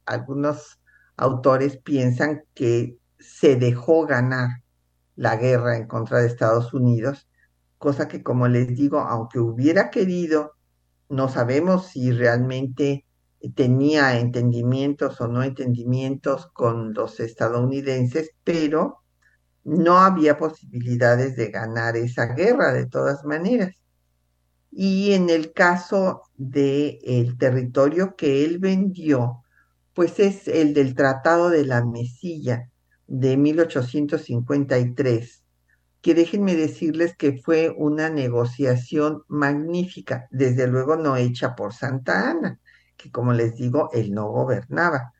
[0.05, 0.79] algunos
[1.17, 4.63] autores piensan que se dejó ganar
[5.15, 7.27] la guerra en contra de Estados Unidos,
[7.77, 10.53] cosa que como les digo, aunque hubiera querido,
[11.09, 13.05] no sabemos si realmente
[13.55, 18.99] tenía entendimientos o no entendimientos con los estadounidenses, pero
[19.63, 23.75] no había posibilidades de ganar esa guerra de todas maneras.
[24.71, 29.43] Y en el caso del el territorio que él vendió,
[29.93, 32.69] pues es el del Tratado de la Mesilla
[33.07, 35.43] de 1853,
[36.01, 42.59] que déjenme decirles que fue una negociación magnífica, desde luego no hecha por Santa Ana,
[42.95, 45.13] que como les digo, él no gobernaba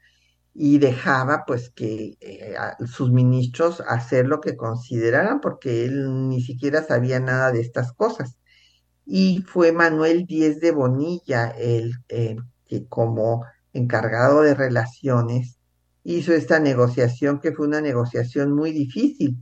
[0.53, 6.83] y dejaba pues que eh, sus ministros hacer lo que consideraran porque él ni siquiera
[6.83, 8.37] sabía nada de estas cosas.
[9.05, 15.59] y fue Manuel Díez de Bonilla el que como encargado de relaciones
[16.03, 19.37] hizo esta negociación que fue una negociación muy difícil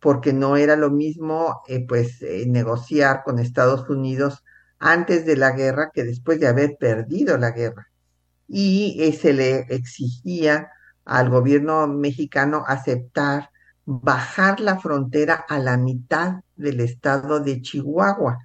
[0.00, 4.44] porque no era lo mismo eh, pues eh, negociar con Estados Unidos
[4.78, 7.88] antes de la guerra que después de haber perdido la guerra
[8.48, 10.70] y eh, se le exigía
[11.04, 13.50] al gobierno mexicano aceptar
[13.84, 18.38] bajar la frontera a la mitad del estado de Chihuahua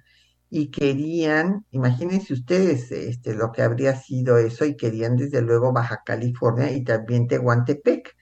[0.54, 6.02] y querían, imagínense ustedes este, lo que habría sido eso, y querían desde luego Baja
[6.04, 8.14] California y también Tehuantepec.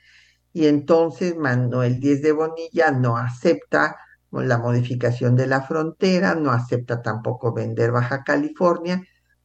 [0.53, 3.97] Y entonces Manuel Díez de Bonilla no acepta
[4.31, 9.03] la modificación de la frontera, no acepta tampoco vender Baja California,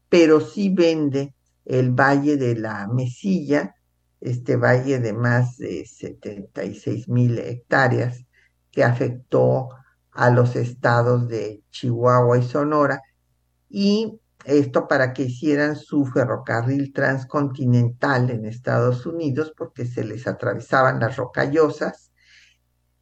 [0.07, 1.33] pero sí vende
[1.65, 3.75] el Valle de la Mesilla,
[4.21, 8.25] este valle de más de 76 mil hectáreas
[8.71, 9.69] que afectó
[10.11, 13.01] a los estados de Chihuahua y Sonora,
[13.69, 20.99] y esto para que hicieran su ferrocarril transcontinental en Estados Unidos, porque se les atravesaban
[20.99, 22.11] las rocallosas,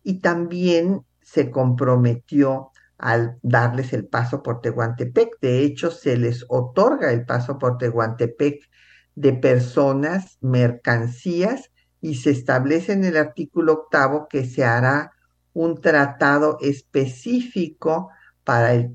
[0.03, 2.72] y también se comprometió
[3.03, 5.37] al darles el paso por Tehuantepec.
[5.41, 8.69] De hecho, se les otorga el paso por Tehuantepec
[9.15, 15.11] de personas, mercancías, y se establece en el artículo octavo que se hará
[15.51, 18.09] un tratado específico
[18.45, 18.93] para el,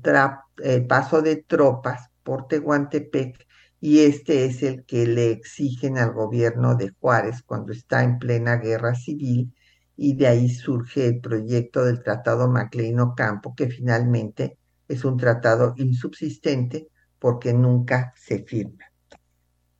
[0.87, 3.47] paso de tropas por Tehuantepec
[3.79, 8.57] y este es el que le exigen al gobierno de Juárez cuando está en plena
[8.57, 9.53] guerra civil
[10.01, 15.73] y de ahí surge el proyecto del Tratado Macleino Campo que finalmente es un tratado
[15.75, 16.87] insubsistente
[17.19, 18.85] porque nunca se firma.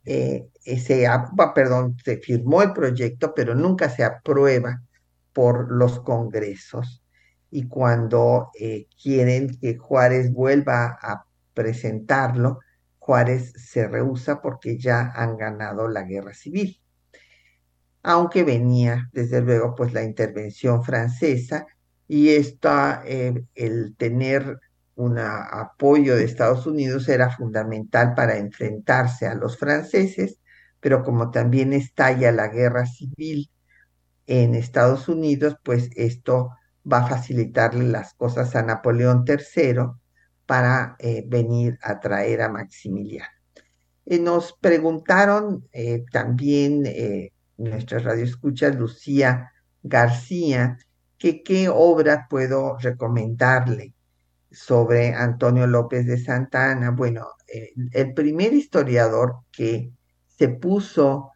[0.04, 1.08] Eh, ese,
[1.56, 4.84] perdón, se firmó el proyecto, pero nunca se aprueba
[5.32, 7.02] por los congresos
[7.50, 12.60] y cuando eh, quieren que Juárez vuelva a presentarlo,
[12.98, 16.78] Juárez se rehúsa porque ya han ganado la guerra civil.
[18.04, 21.68] Aunque venía, desde luego, pues la intervención francesa
[22.08, 24.60] y esta, eh, el tener
[24.96, 30.40] un apoyo de Estados Unidos era fundamental para enfrentarse a los franceses,
[30.80, 33.50] pero como también estalla la guerra civil
[34.28, 36.52] en Estados Unidos, pues esto
[36.92, 39.92] va a facilitarle las cosas a Napoleón III
[40.46, 43.30] para eh, venir a traer a Maximiliano.
[44.06, 45.68] Eh, nos preguntaron
[46.12, 46.84] también
[47.60, 49.52] nuestra radioescucha Lucía
[49.84, 50.78] García
[51.18, 53.94] que qué obra puedo recomendarle
[54.52, 56.92] sobre Antonio López de Santa Ana.
[56.92, 57.28] Bueno,
[57.92, 59.92] el primer historiador que
[60.28, 61.32] se puso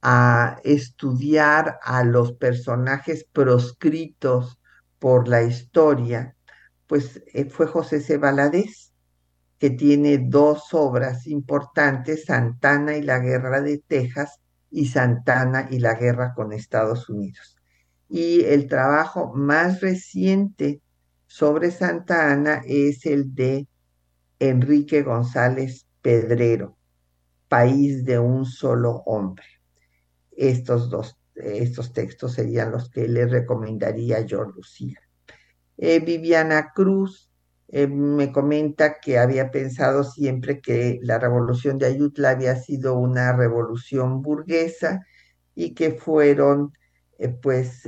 [0.00, 4.60] a estudiar a los personajes proscritos
[4.98, 6.36] por la historia,
[6.86, 8.18] pues eh, fue José C.
[8.18, 8.92] Valadez,
[9.58, 14.40] que tiene dos obras importantes, Santana y la Guerra de Texas
[14.74, 17.56] y Santana y la Guerra con Estados Unidos.
[18.08, 20.82] Y el trabajo más reciente
[21.28, 23.68] sobre Santa Ana es el de
[24.40, 26.76] Enrique González Pedrero,
[27.48, 29.46] País de un solo hombre.
[30.32, 34.98] Estos dos, estos textos serían los que le recomendaría yo, Lucía.
[35.76, 37.30] Eh, Viviana Cruz
[37.76, 43.32] eh, me comenta que había pensado siempre que la revolución de Ayutla había sido una
[43.32, 45.04] revolución burguesa
[45.56, 46.72] y que fueron
[47.18, 47.82] eh, pues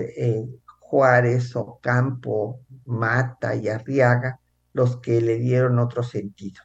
[0.81, 4.41] Juárez, Ocampo, Mata y Arriaga
[4.73, 6.63] los que le dieron otro sentido.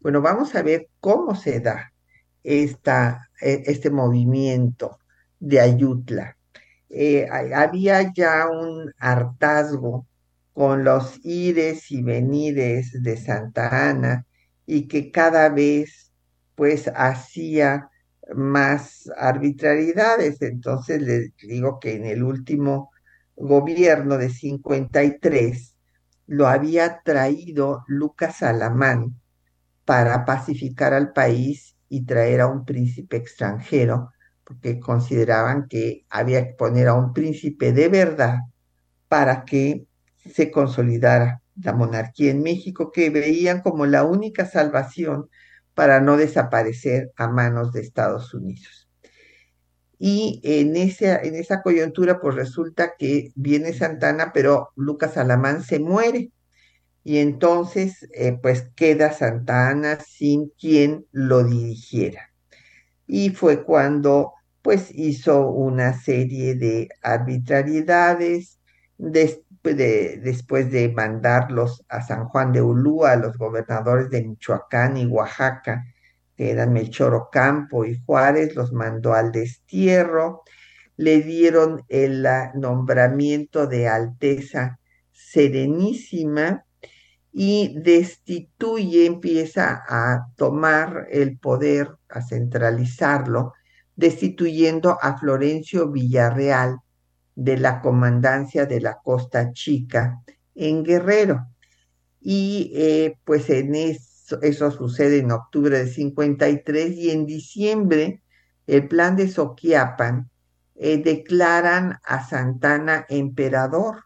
[0.00, 1.92] Bueno, vamos a ver cómo se da
[2.42, 5.00] esta, este movimiento
[5.38, 6.38] de Ayutla.
[6.88, 10.06] Eh, había ya un hartazgo
[10.54, 14.26] con los ires y venires de Santa Ana
[14.66, 16.12] y que cada vez
[16.54, 17.90] pues hacía
[18.34, 20.40] más arbitrariedades.
[20.42, 22.90] Entonces les digo que en el último
[23.36, 25.76] gobierno de 53
[26.26, 29.20] lo había traído Lucas Alamán
[29.84, 34.10] para pacificar al país y traer a un príncipe extranjero
[34.44, 38.38] porque consideraban que había que poner a un príncipe de verdad
[39.08, 39.86] para que
[40.30, 45.28] se consolidara la monarquía en México, que veían como la única salvación
[45.74, 48.88] para no desaparecer a manos de Estados Unidos.
[49.98, 55.78] Y en esa, en esa coyuntura, pues resulta que viene Santana, pero Lucas Alamán se
[55.78, 56.30] muere.
[57.04, 62.34] Y entonces, eh, pues queda Santana sin quien lo dirigiera
[63.06, 68.58] y fue cuando pues hizo una serie de arbitrariedades,
[69.72, 75.86] después de mandarlos a San Juan de Ulúa, a los gobernadores de Michoacán y Oaxaca,
[76.36, 80.42] que eran Melchor Ocampo y Juárez, los mandó al destierro,
[80.96, 84.78] le dieron el nombramiento de Alteza
[85.10, 86.64] Serenísima
[87.32, 93.54] y destituye, empieza a tomar el poder, a centralizarlo,
[93.96, 96.78] destituyendo a Florencio Villarreal
[97.34, 100.22] de la comandancia de la Costa Chica
[100.54, 101.48] en Guerrero.
[102.20, 108.22] Y eh, pues en eso, eso sucede en octubre de 53 y en diciembre
[108.66, 110.30] el plan de Soquiapan
[110.76, 114.04] eh, declaran a Santana emperador.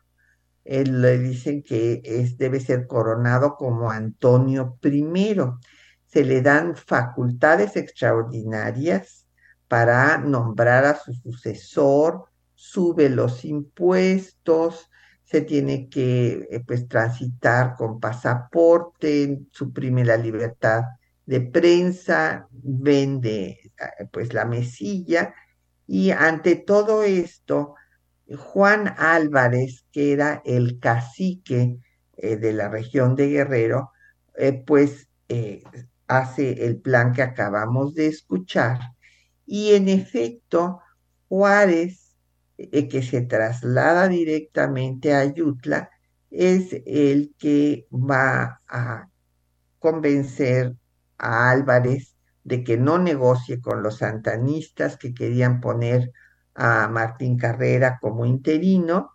[0.64, 5.37] le dicen que es, debe ser coronado como Antonio I.
[6.07, 9.26] Se le dan facultades extraordinarias
[9.68, 12.24] para nombrar a su sucesor,
[12.59, 14.90] sube los impuestos,
[15.22, 20.82] se tiene que eh, pues transitar con pasaporte, suprime la libertad
[21.24, 25.32] de prensa, vende eh, pues la mesilla
[25.86, 27.76] y ante todo esto,
[28.36, 31.78] Juan Álvarez, que era el cacique
[32.16, 33.92] eh, de la región de Guerrero,
[34.66, 35.09] pues
[36.06, 38.78] hace el plan que acabamos de escuchar.
[39.46, 40.80] Y en efecto,
[41.28, 42.07] Juárez,
[42.59, 45.90] que se traslada directamente a Ayutla,
[46.30, 49.09] es el que va a
[49.78, 50.74] convencer
[51.16, 56.12] a Álvarez de que no negocie con los santanistas que querían poner
[56.54, 59.12] a Martín Carrera como interino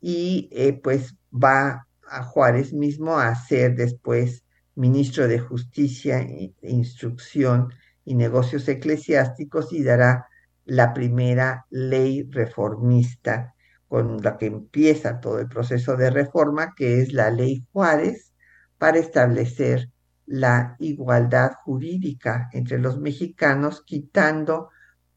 [0.00, 6.26] y eh, pues va a Juárez mismo a ser después ministro de Justicia,
[6.62, 7.72] Instrucción
[8.04, 10.28] y Negocios Eclesiásticos y dará
[10.64, 13.54] la primera ley reformista
[13.88, 18.32] con la que empieza todo el proceso de reforma, que es la ley Juárez,
[18.78, 19.90] para establecer
[20.26, 24.70] la igualdad jurídica entre los mexicanos, quitando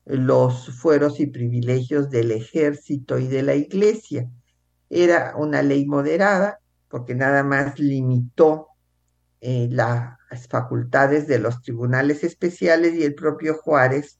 [0.06, 4.30] los fueros y privilegios del ejército y de la iglesia.
[4.90, 8.68] Era una ley moderada porque nada más limitó
[9.42, 14.17] eh, las facultades de los tribunales especiales y el propio Juárez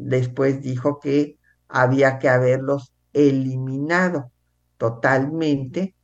[0.00, 1.38] después dijo que
[1.68, 4.30] había que haberlos eliminado
[4.76, 5.94] totalmente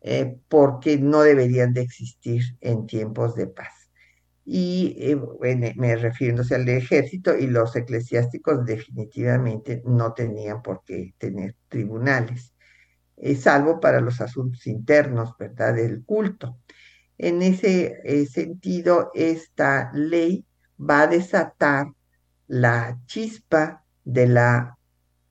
[0.00, 3.72] eh, porque no deberían de existir en tiempos de paz
[4.44, 5.16] y eh,
[5.76, 12.52] me refiriéndose al ejército y los eclesiásticos definitivamente no tenían por qué tener tribunales,
[13.16, 16.58] eh, salvo para los asuntos internos, ¿verdad?, del culto.
[17.16, 20.44] En ese sentido, esta ley
[20.78, 21.86] va a desatar
[22.54, 24.78] la chispa de la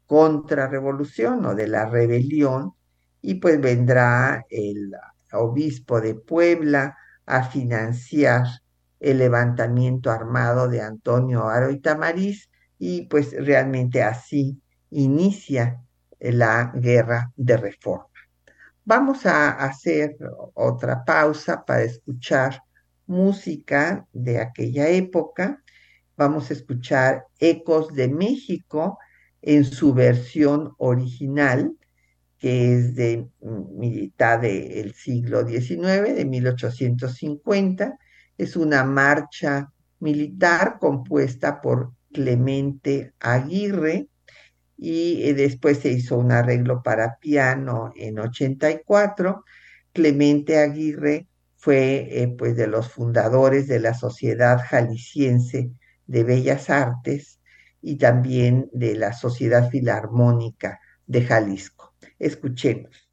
[0.06, 2.74] contrarrevolución o de la rebelión
[3.22, 4.92] y pues vendrá el
[5.32, 8.44] obispo de Puebla a financiar
[9.00, 15.82] el levantamiento armado de Antonio Aro y Tamariz y pues realmente así inicia
[16.20, 18.08] la guerra de reforma.
[18.84, 20.18] Vamos a hacer
[20.56, 22.62] otra pausa para escuchar
[23.08, 25.63] música de aquella época.
[26.16, 29.00] Vamos a escuchar Ecos de México
[29.42, 31.76] en su versión original,
[32.38, 37.98] que es de mitad del siglo XIX, de 1850
[38.38, 44.08] es una marcha militar compuesta por Clemente Aguirre
[44.78, 49.44] y eh, después se hizo un arreglo para piano en 84.
[49.94, 55.72] Clemente Aguirre fue eh, pues de los fundadores de la Sociedad Jalisciense
[56.08, 57.40] de Bellas Artes
[57.82, 61.94] y también de la Sociedad Filarmónica de Jalisco.
[62.20, 63.10] Escuchemos.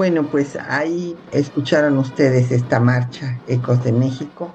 [0.00, 4.54] Bueno, pues ahí escucharon ustedes esta marcha Ecos de México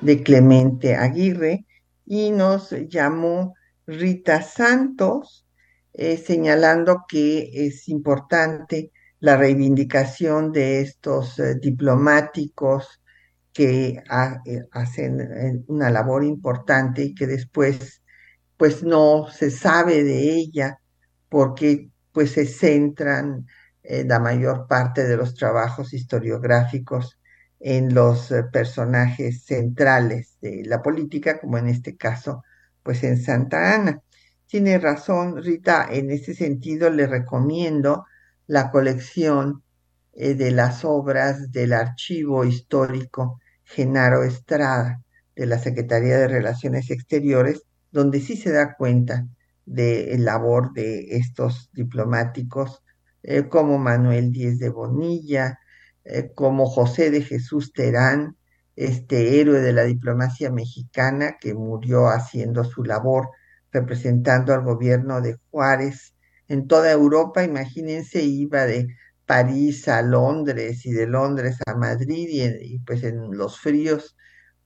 [0.00, 1.66] de Clemente Aguirre
[2.06, 3.52] y nos llamó
[3.86, 5.46] Rita Santos
[5.92, 8.90] eh, señalando que es importante
[9.20, 13.02] la reivindicación de estos eh, diplomáticos
[13.52, 18.00] que eh, hacen una labor importante y que después
[18.56, 20.80] pues no se sabe de ella
[21.28, 23.46] porque pues se centran
[23.88, 27.20] eh, la mayor parte de los trabajos historiográficos
[27.60, 32.42] en los eh, personajes centrales de la política, como en este caso,
[32.82, 34.02] pues en Santa Ana.
[34.46, 38.06] Tiene razón, Rita, en ese sentido le recomiendo
[38.48, 39.62] la colección
[40.14, 45.00] eh, de las obras del Archivo Histórico Genaro Estrada
[45.36, 47.62] de la Secretaría de Relaciones Exteriores,
[47.92, 49.28] donde sí se da cuenta
[49.64, 52.82] de la labor de estos diplomáticos
[53.26, 55.58] eh, como Manuel Díez de Bonilla,
[56.04, 58.36] eh, como José de Jesús Terán,
[58.76, 63.30] este héroe de la diplomacia mexicana que murió haciendo su labor
[63.72, 66.14] representando al gobierno de Juárez
[66.46, 67.42] en toda Europa.
[67.42, 68.86] Imagínense, iba de
[69.26, 74.16] París a Londres y de Londres a Madrid y, y pues en los fríos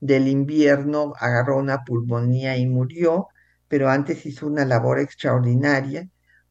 [0.01, 3.29] del invierno agarró una pulmonía y murió,
[3.69, 6.11] pero antes hizo una labor extraordinaria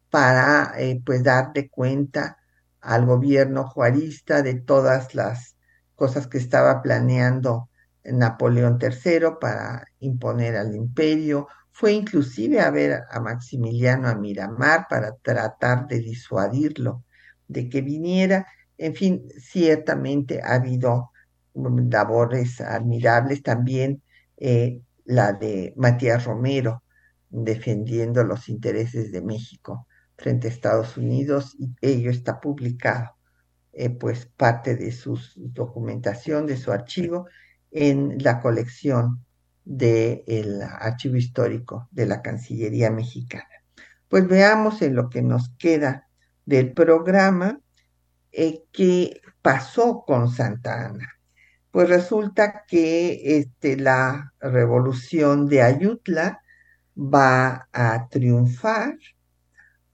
[0.09, 2.37] para eh, pues darle cuenta
[2.81, 5.55] al gobierno juarista de todas las
[5.95, 7.69] cosas que estaba planeando
[8.03, 11.47] Napoleón III para imponer al imperio.
[11.71, 17.03] Fue inclusive a ver a Maximiliano a Miramar para tratar de disuadirlo
[17.47, 18.47] de que viniera.
[18.77, 21.11] En fin, ciertamente ha habido
[21.53, 24.01] labores admirables también
[24.37, 26.83] eh, la de Matías Romero
[27.29, 29.87] defendiendo los intereses de México
[30.19, 33.15] frente a Estados Unidos y ello está publicado,
[33.73, 37.27] eh, pues parte de su documentación, de su archivo,
[37.71, 39.25] en la colección
[39.63, 43.45] del archivo histórico de la Cancillería mexicana.
[44.07, 46.07] Pues veamos en lo que nos queda
[46.45, 47.61] del programa
[48.31, 51.07] eh, qué pasó con Santa Ana.
[51.71, 56.41] Pues resulta que este, la revolución de Ayutla
[56.97, 58.97] va a triunfar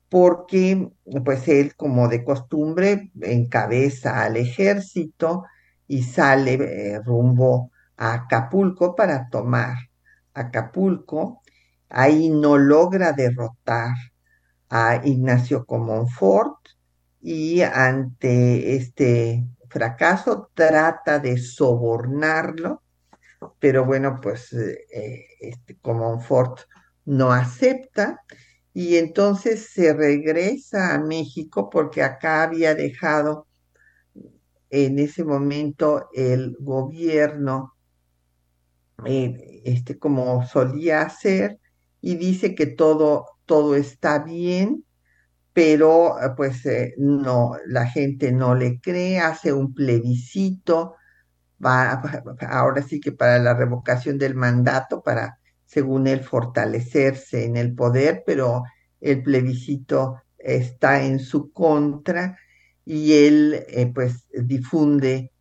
[0.10, 0.90] porque
[1.24, 5.44] pues él como de costumbre encabeza al ejército
[5.88, 9.78] y sale eh, rumbo a Acapulco para tomar
[10.34, 11.42] Acapulco.
[11.90, 13.96] Ahí no logra derrotar
[14.70, 16.58] a Ignacio Comonfort
[17.22, 22.84] y ante este fracaso trata de sobornarlo,
[23.60, 26.62] pero bueno, pues eh, este Comonfort
[27.06, 28.22] no acepta
[28.76, 33.48] y entonces se regresa a México porque acá había dejado
[34.70, 37.74] en ese momento el gobierno
[39.06, 41.58] eh, este como solía hacer
[42.02, 44.84] y dice que todo todo está bien
[45.54, 50.96] pero pues eh, no la gente no le cree hace un plebiscito
[51.66, 52.02] va
[52.50, 55.40] ahora sí que para la revocación del mandato para
[55.76, 58.64] según él, fortalecerse en el poder, pero
[59.02, 62.38] el plebiscito está en su contra
[62.86, 65.34] y él eh, pues difunde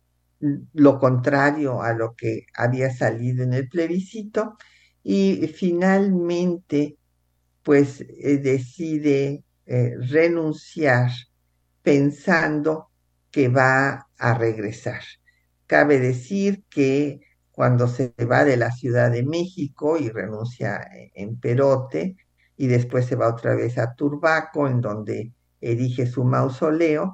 [0.73, 4.57] lo contrario a lo que había salido en el plebiscito
[5.03, 6.97] y finalmente
[7.63, 11.11] pues eh, decide eh, renunciar
[11.81, 12.89] pensando
[13.31, 15.01] que va a regresar.
[15.65, 17.21] Cabe decir que
[17.55, 22.17] cuando se va de la Ciudad de México y renuncia en Perote
[22.57, 25.31] y después se va otra vez a Turbaco, en donde
[25.61, 27.13] erige su mausoleo.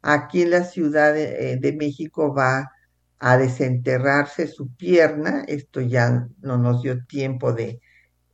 [0.00, 2.72] Aquí en la Ciudad de, eh, México va
[3.18, 7.80] a desenterrarse su pierna, esto ya no nos dio tiempo de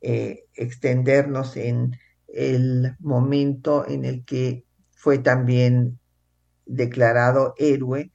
[0.01, 1.91] eh, extendernos en
[2.29, 5.99] el momento en el que fue también
[6.65, 8.11] declarado héroe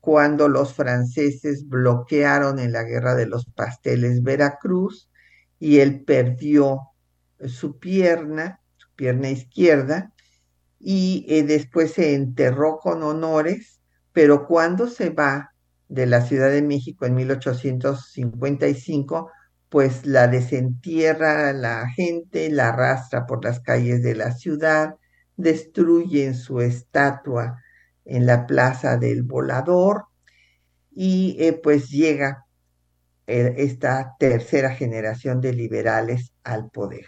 [0.00, 5.10] cuando los franceses bloquearon en la guerra de los pasteles Veracruz
[5.58, 6.90] y él perdió
[7.46, 10.12] su pierna, su pierna izquierda,
[10.78, 13.80] y eh, después se enterró con honores,
[14.12, 15.52] pero cuando se va
[15.88, 19.30] de la Ciudad de México en 1855,
[19.68, 24.94] pues la desentierra la gente, la arrastra por las calles de la ciudad,
[25.36, 27.60] destruyen su estatua
[28.08, 30.06] en la Plaza del Volador
[30.90, 32.46] y eh, pues llega
[33.26, 37.06] eh, esta tercera generación de liberales al poder.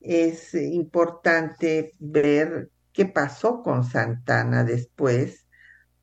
[0.00, 5.46] Es importante ver qué pasó con Santana después,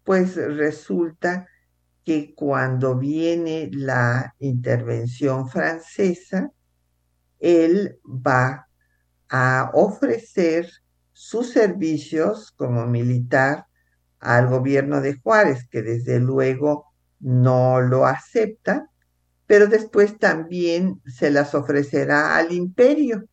[0.03, 1.47] pues resulta
[2.03, 6.51] que cuando viene la intervención francesa,
[7.39, 8.67] él va
[9.29, 10.69] a ofrecer
[11.13, 13.67] sus servicios como militar
[14.23, 16.85] al gobierno de Juárez, que desde luego
[17.19, 18.89] no lo acepta,
[19.45, 23.25] pero después también se las ofrecerá al imperio.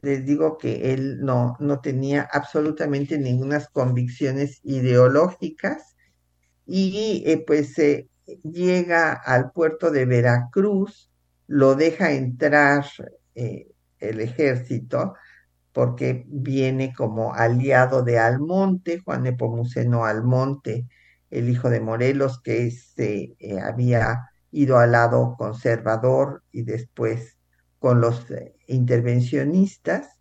[0.00, 5.94] Les digo que él no, no tenía absolutamente ninguna convicciones ideológicas
[6.66, 8.08] y eh, pues eh,
[8.42, 11.10] llega al puerto de Veracruz,
[11.46, 12.86] lo deja entrar
[13.34, 13.68] eh,
[13.98, 15.14] el ejército,
[15.72, 20.86] porque viene como aliado de Almonte, Juan Nepomuceno Almonte,
[21.30, 27.38] el hijo de Morelos, que se eh, había ido al lado conservador y después
[27.78, 30.18] con los eh, intervencionistas,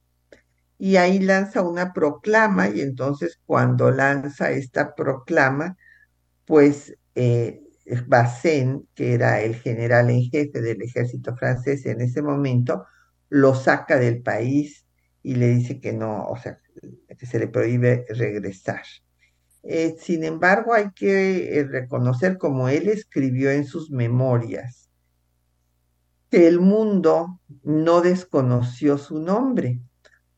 [0.77, 5.77] y ahí lanza una proclama, y entonces cuando lanza esta proclama,
[6.45, 7.61] pues eh,
[8.95, 12.85] que era el general en jefe del ejército francés en ese momento,
[13.29, 14.85] lo saca del país
[15.23, 16.59] y le dice que no, o sea,
[17.17, 18.83] que se le prohíbe regresar.
[19.63, 24.89] Eh, sin embargo, hay que eh, reconocer, como él escribió en sus memorias,
[26.29, 29.79] que el mundo no desconoció su nombre,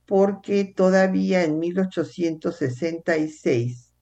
[0.05, 3.93] porque todavía en 1866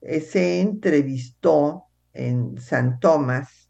[0.00, 3.68] eh, se entrevistó en San Tomás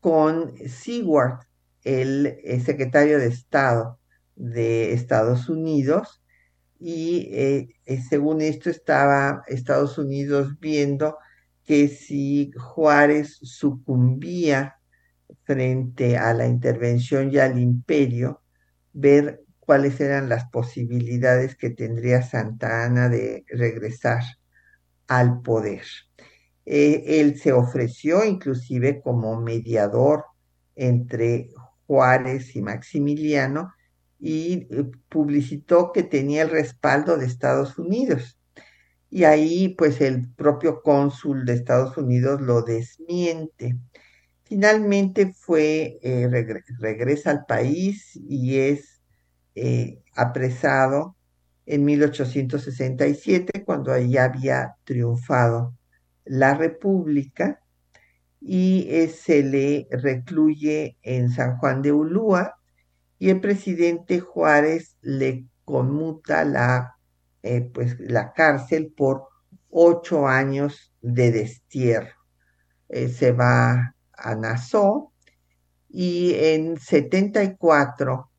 [0.00, 1.40] con Seward,
[1.82, 3.98] el secretario de Estado
[4.36, 6.22] de Estados Unidos
[6.78, 11.16] y eh, eh, según esto estaba Estados Unidos viendo
[11.64, 14.76] que si Juárez sucumbía
[15.44, 18.42] frente a la intervención y al imperio,
[18.92, 24.22] ver cuáles eran las posibilidades que tendría Santa Ana de regresar
[25.06, 25.84] al poder.
[26.66, 30.24] Eh, él se ofreció inclusive como mediador
[30.76, 31.50] entre
[31.86, 33.72] Juárez y Maximiliano
[34.24, 38.38] y eh, publicitó que tenía el respaldo de Estados Unidos.
[39.10, 43.76] Y ahí pues el propio cónsul de Estados Unidos lo desmiente.
[44.44, 46.26] Finalmente fue, eh,
[46.78, 49.02] regresa al país y es
[49.56, 51.16] eh, apresado
[51.66, 55.74] en 1867 cuando ahí había triunfado
[56.24, 57.60] la República
[58.40, 58.88] y
[59.22, 62.54] se le recluye en San Juan de Ulúa
[63.18, 66.96] y el presidente Juárez le conmuta la,
[67.42, 69.28] eh, pues, la cárcel por
[69.70, 72.14] ocho años de destierro.
[72.88, 75.12] Eh, se va a Nassau
[75.88, 78.30] y en 74,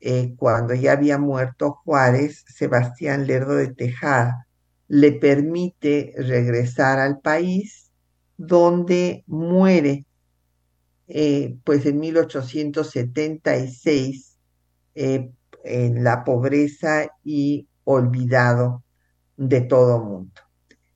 [0.00, 4.46] eh, cuando ya había muerto Juárez, Sebastián Lerdo de Tejada
[4.88, 7.90] le permite regresar al país
[8.36, 10.04] donde muere
[11.06, 14.38] pues en 1876
[14.94, 15.30] eh,
[15.64, 18.84] en la pobreza y olvidado
[19.36, 20.40] de todo mundo.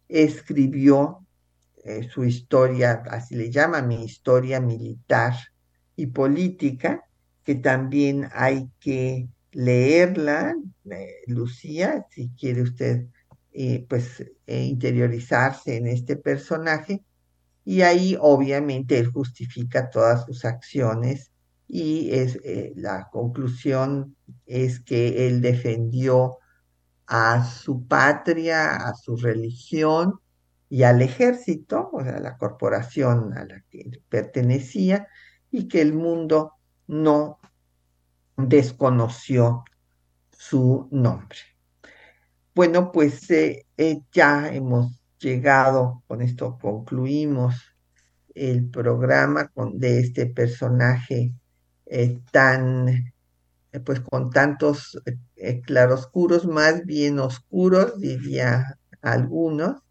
[0.09, 1.27] Escribió
[1.85, 5.35] eh, su historia, así le llama, mi historia militar
[5.97, 7.05] y política,
[7.45, 10.55] que también hay que leerla,
[10.91, 13.07] eh, Lucía, si quiere usted
[13.89, 17.03] pues interiorizarse en este personaje,
[17.69, 21.33] y ahí obviamente él justifica todas sus acciones
[21.69, 24.17] y es, eh, la conclusión
[24.47, 26.39] es que él defendió
[27.07, 30.19] a su patria, a su religión
[30.71, 35.07] y al ejército, o sea, la corporación a la que pertenecía,
[35.51, 36.55] y que el mundo
[36.87, 37.39] no
[38.35, 39.65] desconoció
[40.31, 41.39] su nombre.
[42.55, 47.75] Bueno, pues eh, eh, ya hemos llegado, con esto concluimos
[48.35, 51.33] el programa de este personaje
[51.87, 55.01] eh, tan, eh, pues con tantos
[55.37, 59.83] eh, claroscuros, más bien oscuros, diría algunos,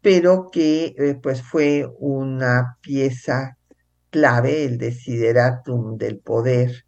[0.00, 3.58] pero que pues fue una pieza
[4.10, 6.84] clave, el desideratum del poder,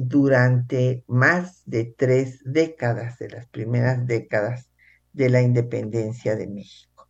[0.00, 4.71] durante más de tres décadas, de las primeras décadas
[5.12, 7.08] de la independencia de México.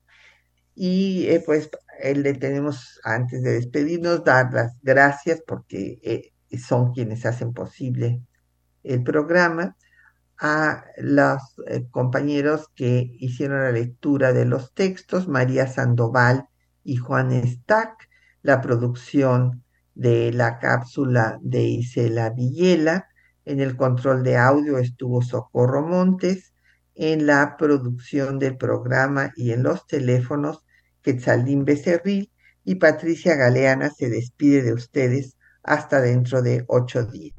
[0.75, 1.71] Y pues
[2.03, 8.23] le tenemos, antes de despedirnos, dar las gracias porque eh, son quienes hacen posible
[8.83, 9.77] el programa,
[10.43, 16.49] a los eh, compañeros que hicieron la lectura de los textos, María Sandoval
[16.83, 18.09] y Juan Stack,
[18.43, 19.63] la producción
[19.95, 23.09] de la cápsula de Isela Villela,
[23.45, 26.52] en el control de audio estuvo Socorro Montes,
[26.95, 30.65] en la producción del programa y en los teléfonos,
[31.03, 32.31] Quetzaldín Becerril
[32.65, 37.35] y Patricia Galeana se despide de ustedes hasta dentro de ocho días.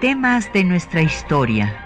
[0.00, 1.85] Temas de nuestra historia.